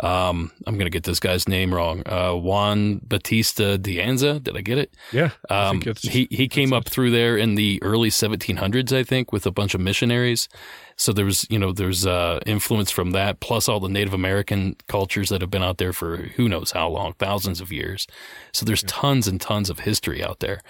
[0.00, 2.02] Um, I'm going to get this guy's name wrong.
[2.06, 4.42] Uh, Juan Batista de Anza.
[4.42, 4.94] Did I get it?
[5.12, 9.46] Yeah, Um, he he came up through there in the early 1700s, I think, with
[9.46, 10.48] a bunch of missionaries.
[10.96, 15.28] So there's you know there's uh, influence from that, plus all the Native American cultures
[15.30, 18.06] that have been out there for who knows how long, thousands of years.
[18.52, 20.60] So there's tons and tons of history out there,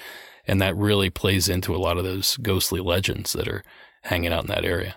[0.47, 3.65] and that really plays into a lot of those ghostly legends that are
[4.03, 4.97] hanging out in that area.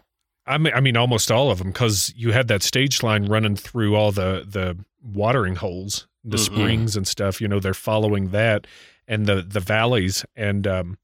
[0.50, 3.56] I mean, I mean, almost all of them, because you had that stage line running
[3.56, 6.40] through all the the watering holes, the Mhm.
[6.40, 7.40] springs and stuff.
[7.40, 8.68] You know, they're following that
[9.08, 10.26] and the the valleys.
[10.36, 10.98] And um,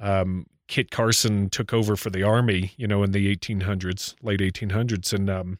[0.00, 2.72] um, Kit Carson took over for the army.
[2.76, 5.58] You know, in the 1800s, late 1800s, and um,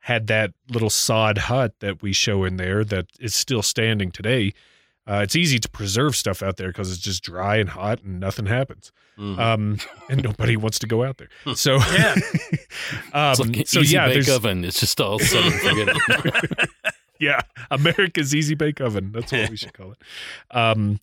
[0.00, 4.52] had that little sod hut that we show in there that is still standing today.
[5.08, 8.18] Uh, it's easy to preserve stuff out there because it's just dry and hot and
[8.18, 9.38] nothing happens Mhm.
[9.38, 9.78] um,
[10.10, 11.28] and nobody wants to go out there.
[11.54, 12.14] So Yeah.
[13.12, 14.64] um, It's like an so easy yeah, bake there's oven.
[14.64, 15.54] It's just all set and
[16.02, 16.70] forget it.
[17.20, 17.40] yeah,
[17.70, 19.12] America's easy bake oven.
[19.12, 19.98] That's what we should call it.
[20.50, 20.98] Um,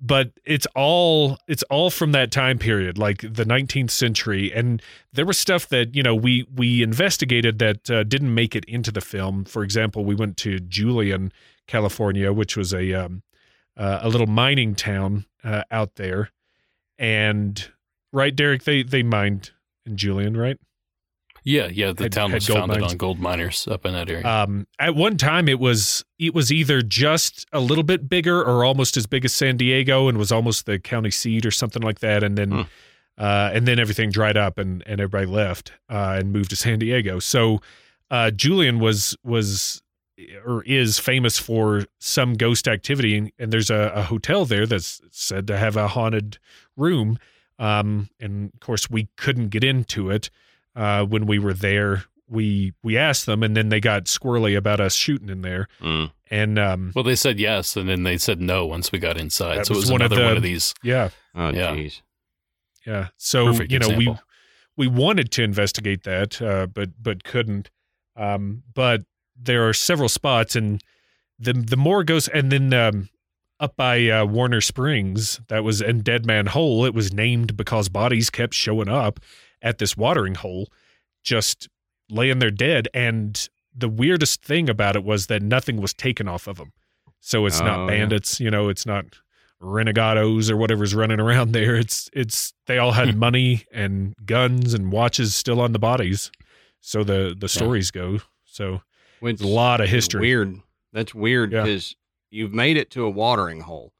[0.00, 4.82] but it's all it's all from that time period, like the 19th century, and
[5.12, 8.90] there was stuff that you know we we investigated that uh, didn't make it into
[8.90, 9.44] the film.
[9.44, 11.32] For example, we went to Julian,
[11.68, 13.22] California, which was a um,
[13.76, 16.30] uh, a little mining town uh, out there,
[16.98, 17.70] and
[18.12, 19.50] right, Derek, they they mined
[19.86, 20.58] in Julian, right?
[21.44, 21.92] Yeah, yeah.
[21.92, 22.92] The Had- town was founded mines.
[22.92, 24.24] on gold miners up in that area.
[24.24, 28.64] Um, at one time, it was it was either just a little bit bigger or
[28.64, 31.98] almost as big as San Diego, and was almost the county seat or something like
[31.98, 32.22] that.
[32.22, 32.60] And then, Hmm.
[33.18, 36.78] uh, and then everything dried up, and and everybody left uh, and moved to San
[36.78, 37.18] Diego.
[37.18, 37.60] So,
[38.08, 39.81] uh, Julian was was
[40.44, 45.00] or is famous for some ghost activity, and, and there's a, a hotel there that's
[45.10, 46.38] said to have a haunted
[46.76, 47.18] room.
[47.58, 50.30] Um, and of course, we couldn't get into it
[50.76, 52.04] uh, when we were there.
[52.28, 55.68] We we asked them, and then they got squirrely about us shooting in there.
[55.80, 56.12] Mm.
[56.30, 59.58] And um, well, they said yes, and then they said no once we got inside.
[59.58, 60.74] That so it was was one of another the- one of these.
[60.82, 61.74] yeah, Oh, Yeah.
[61.74, 62.00] jeez.
[62.86, 63.08] yeah.
[63.18, 64.18] So Perfect you know, example.
[64.76, 67.70] we we wanted to investigate that, uh, but but couldn't.
[68.16, 69.02] Um, but
[69.42, 70.82] there are several spots, and
[71.38, 73.08] the the more goes, and then um,
[73.60, 76.84] up by uh, Warner Springs, that was in Dead Man Hole.
[76.84, 79.20] It was named because bodies kept showing up
[79.60, 80.68] at this watering hole,
[81.22, 81.68] just
[82.10, 82.88] laying there dead.
[82.92, 86.72] And the weirdest thing about it was that nothing was taken off of them.
[87.20, 87.86] So it's Oh, not yeah.
[87.86, 89.04] bandits, you know, it's not
[89.62, 91.76] renegados or whatever's running around there.
[91.76, 96.30] It's it's they all had money and guns and watches still on the bodies.
[96.80, 98.18] So the the stories go.
[98.44, 98.82] So
[99.22, 100.20] Which a lot of history.
[100.20, 100.60] Weird.
[100.92, 101.62] That's weird Yeah.
[101.62, 101.94] because
[102.30, 103.92] you've made it to a watering hole.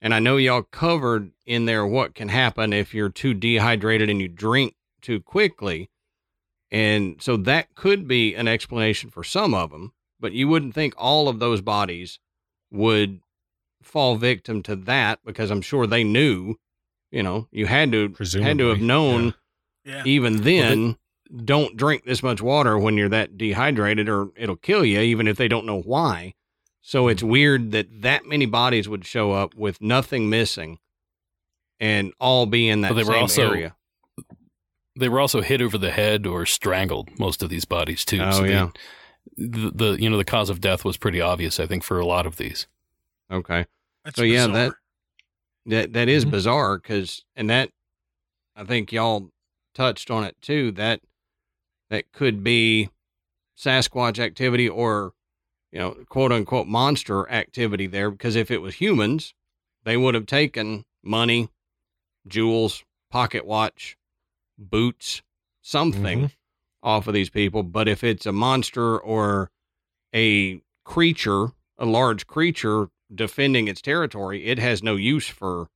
[0.00, 4.20] And I know y'all covered in there what can happen if you're too dehydrated and
[4.20, 5.90] you drink too quickly.
[6.72, 10.92] And so that could be an explanation for some of them, but you wouldn't think
[10.98, 12.18] all of those bodies
[12.72, 13.20] would
[13.80, 16.56] fall victim to that because I'm sure they knew,
[17.12, 18.08] you know, you had to
[18.42, 19.34] had to have known
[19.84, 20.02] Yeah.
[20.04, 20.96] even then
[21.44, 25.36] don't drink this much water when you're that dehydrated or it'll kill you even if
[25.36, 26.34] they don't know why
[26.82, 30.78] so it's weird that that many bodies would show up with nothing missing
[31.80, 33.74] and all be in that But they were same also- area
[34.96, 37.08] They were also hit over the head or strangled.
[37.18, 38.20] Most of these bodies too.
[38.22, 38.68] Oh, they- yeah.
[39.36, 41.58] the, the you know the cause of death was pretty obvious.
[41.58, 42.66] I think for a lot of these.
[43.30, 43.64] okay
[44.04, 44.52] That's so yeah, bizarre.
[44.68, 44.74] that-
[45.66, 46.30] that that is Mhm.
[46.30, 47.70] bizarre because and that
[48.54, 49.30] i think y'all
[49.74, 51.00] touched on it too that
[51.90, 52.88] that could be
[53.56, 55.12] sasquatch activity or
[55.70, 59.32] you know quote unquote monster activity there because if it was humans
[59.84, 61.48] they would have taken money
[62.26, 63.96] jewels pocket watch
[64.58, 65.22] boots
[65.62, 66.30] something Mhm.
[66.82, 69.50] off of these people but if it's a monster or
[70.14, 75.68] a creature a large creature defending its territory it has no use for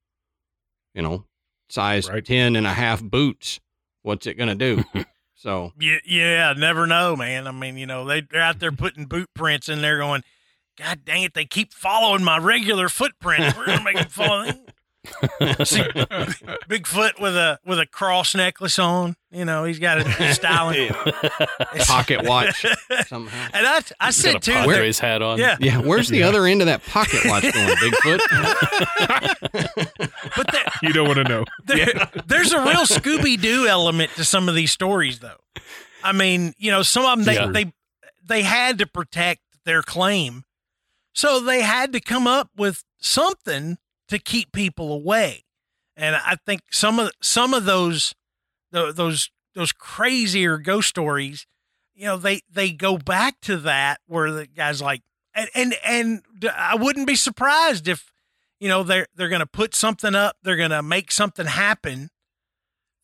[0.95, 1.25] you know
[1.69, 2.25] size Right.
[2.25, 3.61] 10 and a half boots
[4.03, 4.85] what's it going to do
[5.39, 7.47] so Yeah, yeah, never know, man.
[7.47, 10.23] I mean, you know, they, they're out there putting boot prints in there going,
[10.77, 13.57] God dang it, they keep following my regular footprint.
[13.57, 14.51] We're gonna make them follow.
[15.65, 15.81] See,
[16.69, 19.17] Bigfoot with a with a cross necklace on.
[19.31, 20.89] You know, he's got a styling
[21.87, 22.65] Pocket watch
[23.07, 23.49] somehow.
[23.53, 25.39] And I I Got said a too, Padres hat on.
[25.39, 28.21] yeah, Yeah, where's the other end of that pocket watch going, Bigfoot?
[30.37, 31.45] but there, You don't want to know.
[31.67, 35.39] there- there's a real Scooby Doo element to some of these stories, though.
[36.03, 37.47] I mean, you know, some of them they Yeah.
[37.53, 37.73] they
[38.27, 40.45] they had to protect their claim,
[41.13, 43.79] so they had to come up with something
[44.09, 45.45] to keep people away.
[45.97, 48.15] And I think some of some of those
[48.71, 51.47] tho- those those crazier ghost stories,
[51.95, 55.03] you know, they they go back to that where the guy's like,
[55.35, 56.23] and and and
[56.55, 58.13] I wouldn't be surprised if
[58.61, 62.11] you know they're they're going to put something up, they're going to make something happen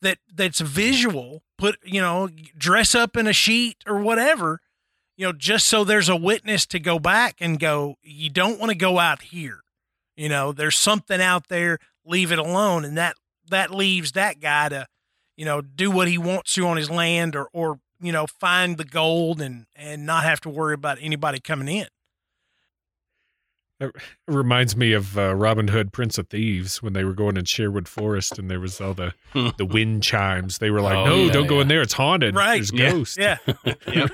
[0.01, 1.43] that that's visual.
[1.57, 4.61] Put you know, dress up in a sheet or whatever,
[5.17, 7.95] you know, just so there's a witness to go back and go.
[8.01, 9.64] You don't want to go out here.
[10.15, 11.77] You know, there's something out there.
[12.05, 13.15] Leave it alone, and that
[13.49, 14.87] that leaves that guy to,
[15.35, 18.77] you know, do what he wants to on his land, or or you know, find
[18.77, 21.87] the gold and and not have to worry about anybody coming in.
[23.81, 23.91] It
[24.25, 27.89] reminds me of uh, Robin Hood, Prince of Thieves, when they were going in Sherwood
[27.89, 29.13] Forest and there was all the
[29.57, 30.59] the wind chimes.
[30.59, 31.81] They were like, Oh, "No, yeah, don't go in there.
[31.81, 32.35] It's haunted.
[32.35, 32.55] Right.
[32.55, 32.91] There's Yeah.
[32.91, 33.37] ghosts." Yeah,
[33.87, 34.07] yeah,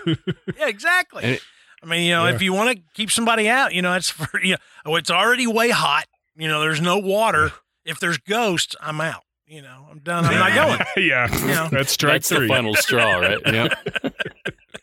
[0.68, 1.24] exactly.
[1.24, 1.42] And it-
[1.84, 2.36] I mean, you know, Yeah.
[2.36, 5.12] if you want to keep somebody out, you know, it's for you know, oh, it's
[5.12, 6.06] already way hot.
[6.36, 7.52] You know, there's no water.
[7.86, 9.24] If there's ghosts, I'm out.
[9.48, 10.24] You know, I'm done.
[10.26, 10.80] I'm not going.
[11.08, 11.68] yeah, You know.
[11.72, 12.48] that's strike That's three.
[12.48, 13.38] the final straw, right?
[13.46, 13.74] Yep.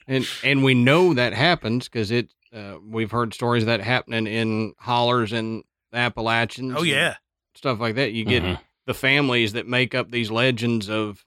[0.07, 2.29] and and we know that happens because it.
[2.53, 6.75] Uh, we've heard stories of that happening in hollers and Appalachians.
[6.77, 7.17] Oh yeah,
[7.55, 8.13] stuff like that.
[8.13, 8.59] You get Mhm.
[8.87, 11.25] the families that make up these legends of,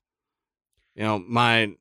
[0.96, 1.76] you know, my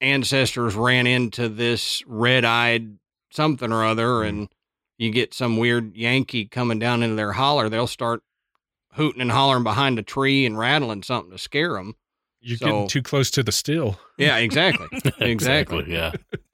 [0.00, 2.96] ancestors ran into this red-eyed
[3.32, 4.48] something or other, and
[4.98, 7.68] you get some weird Yankee coming down into their holler.
[7.68, 8.22] They'll start
[8.94, 11.94] hooting and hollering behind a tree and rattling something to scare them.
[12.40, 13.98] You're So- getting too close to the still.
[14.18, 14.86] Yeah, exactly.
[15.20, 15.84] exactly.
[15.88, 16.12] Yeah.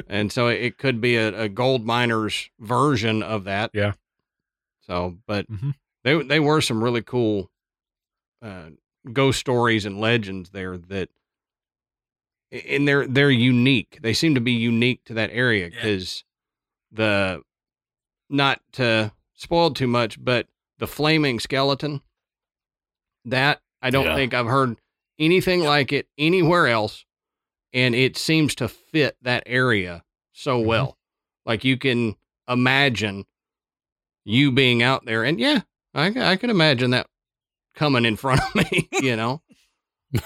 [0.08, 3.70] And so it could be a, a gold miner's version of that.
[3.74, 3.92] Yeah.
[4.86, 5.74] So, but Mhm.
[6.04, 7.50] they they were some really cool
[8.40, 8.70] uh,
[9.12, 11.08] ghost stories and legends there that,
[12.50, 13.98] and they're they're unique.
[14.00, 15.74] They seem to be unique to that area Yeah.
[15.74, 16.24] because
[16.92, 17.42] the
[18.30, 20.46] not to spoil too much, but
[20.78, 22.00] the flaming skeleton
[23.24, 24.14] that I don't Yeah.
[24.14, 24.76] think I've heard
[25.18, 27.04] anything like it anywhere else
[27.72, 30.68] and it seems to fit that area so Mm-hmm.
[30.68, 30.98] well.
[31.44, 32.14] Like you can
[32.48, 33.24] imagine
[34.24, 35.60] you being out there, and yeah,
[35.94, 37.06] I, I can imagine that
[37.74, 38.88] coming in front of me.
[39.00, 39.40] You know,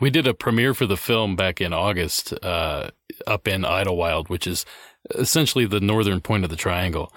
[0.00, 2.90] we did a premiere for the film back in August uh,
[3.26, 4.64] up in Idlewild, which is
[5.14, 7.12] essentially the northern point of the triangle.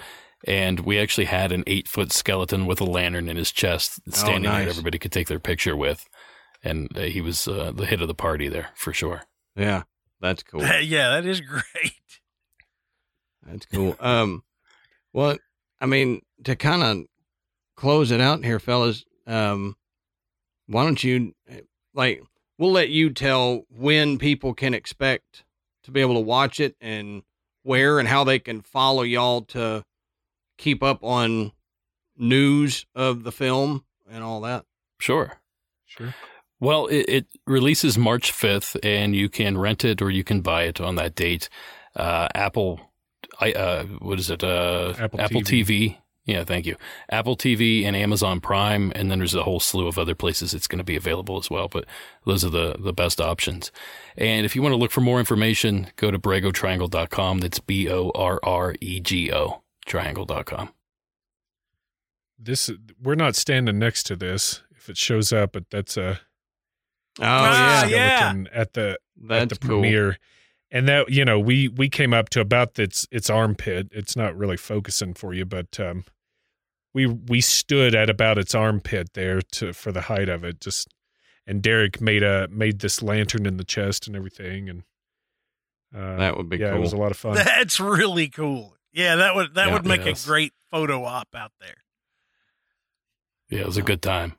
[0.45, 4.43] And we actually had an eight foot skeleton with a lantern in his chest standing
[4.43, 4.65] there nice.
[4.65, 6.07] that everybody could take their picture with.
[6.63, 9.23] And uh, he was uh, the hit of the party there for sure.
[9.55, 9.83] yeah,
[10.19, 10.61] that's cool.
[10.81, 11.93] yeah, that is great.
[13.45, 13.95] That's cool.
[13.99, 14.43] Um,
[15.13, 15.37] well,
[15.79, 17.05] I mean, to kind of
[17.75, 19.75] close it out here, fellas, um,
[20.67, 21.33] why don't you
[21.93, 22.21] like
[22.57, 25.43] we'll let you tell when people can expect
[25.87, 27.23] to be able to watch it and
[27.63, 29.83] where and how they can follow y'all to
[30.57, 31.53] keep up on
[32.17, 34.65] news of the film and all that.
[34.99, 35.37] Sure.
[35.85, 36.13] Sure.
[36.59, 40.63] Well, it, it releases March 5th, and you can rent it or you can buy
[40.63, 41.47] it on that date.
[41.95, 42.81] Uh, Apple,
[43.39, 44.43] I, uh, what is it?
[44.43, 45.63] Uh, Apple TV.
[45.63, 45.97] TV.
[46.27, 46.75] Yeah, thank you.
[47.09, 50.67] Apple TV and Amazon Prime, and then there's a whole slew of other places it's
[50.67, 51.67] going to be available as well.
[51.69, 51.85] But
[52.25, 53.71] those are the the best options.
[54.17, 57.39] And if you want to look for more information, go to BorregoTriangle.com.
[57.39, 60.69] That's B O R R E G O Triangle.com.
[62.37, 62.69] This
[63.01, 66.19] we're not standing next to this if it shows up, but that's a
[67.19, 68.43] Oh Ah, yeah, yeah.
[68.53, 68.99] at the
[69.29, 69.79] at the cool.
[69.79, 70.19] premiere.
[70.69, 73.87] And that you know, we we came up to about its its armpit.
[73.91, 76.03] It's not really focusing for you, but um
[76.93, 80.59] we we stood at about its armpit there to for the height of it.
[80.61, 80.87] Just
[81.45, 84.83] and Derek made a made this lantern in the chest and everything and
[85.95, 86.77] uh That would be yeah, cool.
[86.77, 87.35] it was a lot of fun.
[87.35, 88.75] That's really cool.
[88.93, 90.23] Yeah, that would that Yeah, would make yes.
[90.25, 91.75] a great photo op out there.
[93.49, 94.35] Yeah, it was a good time.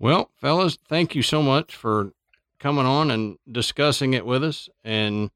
[0.00, 2.12] Well, fellas, thank you so much for
[2.60, 4.68] coming on and discussing it with us.
[4.84, 5.30] And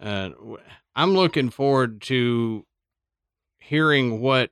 [0.00, 0.58] uh, w-
[0.94, 2.66] I'm looking forward to
[3.58, 4.50] hearing what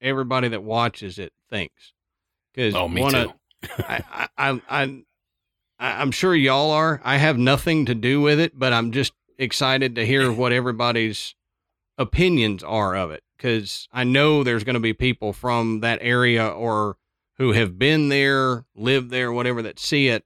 [0.00, 1.92] everybody that watches it thinks.
[2.52, 3.32] Because Oh, me too.
[3.78, 5.02] I, I, I, I,
[5.78, 7.00] I'm sure y'all are.
[7.04, 11.34] I have nothing to do with it, but I'm just excited to hear what everybody's
[11.98, 16.46] opinions are of it because I know there's going to be people from that area
[16.46, 16.96] or
[17.38, 20.24] who have been there, lived there, whatever that see it,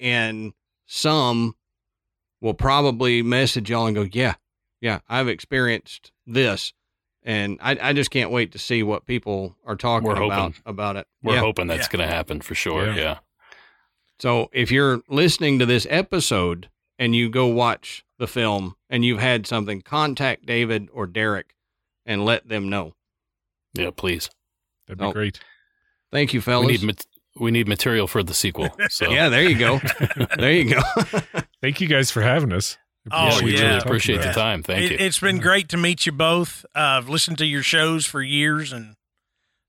[0.00, 0.52] and
[0.86, 1.54] some
[2.40, 4.34] will probably message y'all and go, "Yeah,
[4.80, 6.72] yeah, I've experienced this."
[7.26, 10.30] And I, I just can't wait to see what people are talking We're hoping.
[10.30, 11.06] about about it.
[11.24, 11.40] We're Yeah.
[11.40, 11.98] hoping that's Yeah.
[11.98, 12.86] going to happen for sure.
[12.86, 12.94] Yeah.
[12.94, 13.18] Yeah.
[14.20, 19.18] So if you're listening to this episode and you go watch the film and you've
[19.20, 21.54] had something, contact David or Derek
[22.06, 22.94] and let them know.
[23.74, 23.90] Yeah.
[23.94, 24.30] Please.
[24.86, 25.40] That'd be great.
[26.12, 26.68] Thank you, We fellas.
[26.68, 27.06] need mat-
[27.38, 28.70] we need material for the sequel.
[28.88, 29.80] So yeah, there you go.
[30.38, 30.80] there you go.
[31.60, 32.78] Thank you guys for having us.
[33.10, 33.62] Oh, yeah, we yeah.
[33.62, 34.62] really appreciate about the time.
[34.62, 35.06] Thank it, you.
[35.06, 36.64] It's been great to meet you both.
[36.74, 38.96] Uh, I've listened to your shows for years, and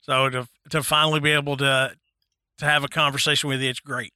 [0.02, 1.96] so to to finally be able to
[2.58, 4.14] to have a conversation with you, it's great.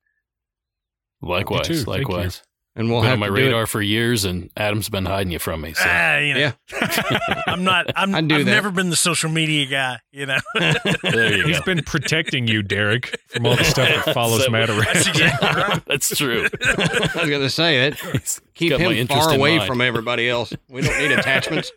[1.21, 1.67] likewise.
[1.67, 1.75] too.
[1.75, 1.91] Thank you.
[1.93, 2.43] Likewise.
[2.75, 5.39] And we'll Been have on my to radar for years, and Adam's been hiding you
[5.39, 5.73] from me.
[5.73, 7.29] So Ah, you know, Yeah.
[7.47, 7.87] I'm not.
[7.95, 8.15] I'm.
[8.15, 8.51] I'd do I've that.
[8.51, 9.99] never been the social media guy.
[10.11, 10.37] You know.
[11.03, 11.65] there you He's go.
[11.65, 15.07] been protecting you, Derek, from all the stuff that follows So- Matt That's around.
[15.15, 15.85] exactly right.
[15.85, 16.47] That's true.
[16.65, 17.95] I was going to say it.
[17.99, 19.67] He's Keep him far away mind.
[19.67, 20.53] from everybody else.
[20.69, 21.71] We don't need attachments.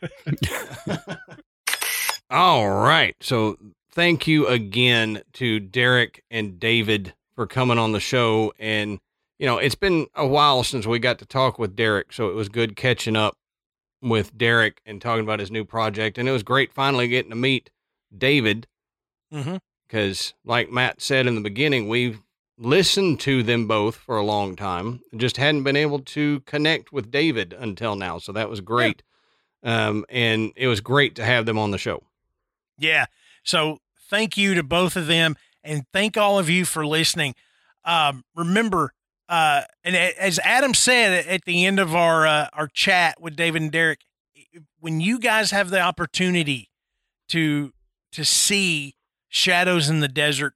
[2.31, 3.15] All right.
[3.21, 3.57] So
[3.93, 8.53] thank you again to Derek and David for coming on the show.
[8.59, 8.99] And,
[9.45, 12.15] you know, it's been a while since we got to talk with Derek.
[12.15, 13.37] So it was good catching up
[14.01, 16.17] with Derek and talking about his new project.
[16.17, 17.69] And it was great finally getting to meet
[18.17, 18.67] David
[19.87, 22.23] because, like Matt said in the beginning, we've
[22.57, 27.11] listened to them both for a long time, just hadn't been able to connect with
[27.11, 28.17] David until now.
[28.17, 29.03] So that was great.
[29.63, 32.03] Um, and it was great to have them on the show.
[32.79, 33.05] Yeah.
[33.43, 37.35] So thank you to both of them, and thank all of you for listening.
[37.85, 38.94] Um, remember,
[39.29, 43.63] uh, and as Adam said at the end of our uh, our chat with David
[43.63, 44.01] and Derek,
[44.81, 46.71] when you guys have the opportunity
[47.29, 47.73] to
[48.13, 48.95] to see
[49.29, 50.55] shadows in the desert,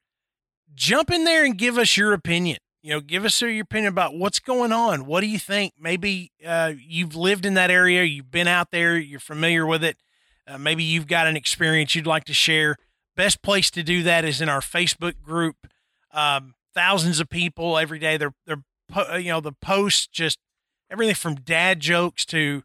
[0.75, 2.59] jump in there and give us your opinion.
[2.83, 5.05] You know, give us your opinion about what's going on.
[5.07, 5.75] What do you think?
[5.81, 9.97] Maybe uh, you've lived in that area, you've been out there, you're familiar with it.
[10.47, 12.77] Uh, maybe you've got an experience you'd like to share.
[13.17, 15.57] Best place to do that is in our Facebook group.
[16.13, 18.17] Um, thousands of people every day.
[18.17, 18.63] They're they're
[18.95, 20.39] uh, you know the posts just
[20.91, 22.63] everything from dad jokes to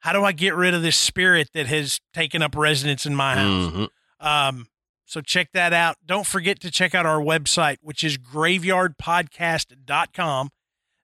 [0.00, 3.36] how do I get rid of this spirit that has taken up residence in my
[3.36, 3.72] house.
[3.72, 3.88] Mhm.
[4.20, 4.66] Um,
[5.06, 5.96] so check that out.
[6.04, 10.50] Don't forget to check out our website, which is graveyardpodcast.com.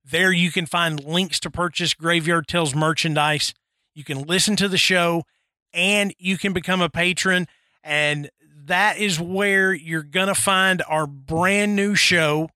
[0.04, 3.54] There you can find links to purchase Graveyard Tales merchandise.
[3.94, 5.22] You can listen to the show
[5.72, 7.46] and you can become a patron.
[7.82, 8.30] And
[8.70, 12.48] that is where you're going to find our brand new show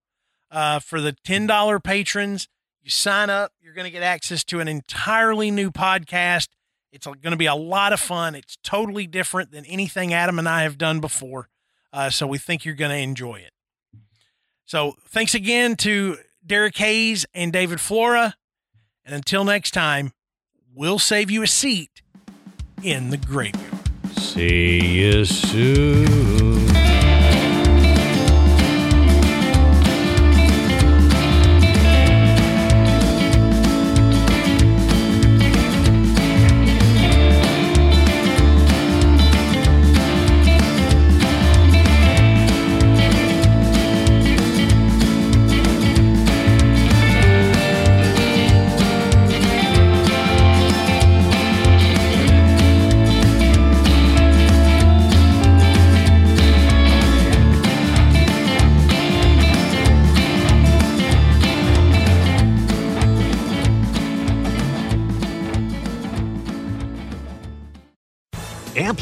[0.50, 2.48] uh, for the $10 patrons.
[2.82, 6.48] You sign up, you're going to get access to an entirely new podcast.
[6.92, 8.36] It's going to be a lot of fun.
[8.36, 11.48] It's totally different than anything Adam and I have done before.
[11.92, 13.52] Uh, so we think you're going to enjoy it.
[14.66, 18.36] So thanks again to Derek Hayes and David Flora.
[19.04, 20.12] And until next time,
[20.72, 22.02] we'll save you a seat
[22.82, 23.73] in the graveyard.
[24.16, 26.63] See you soon.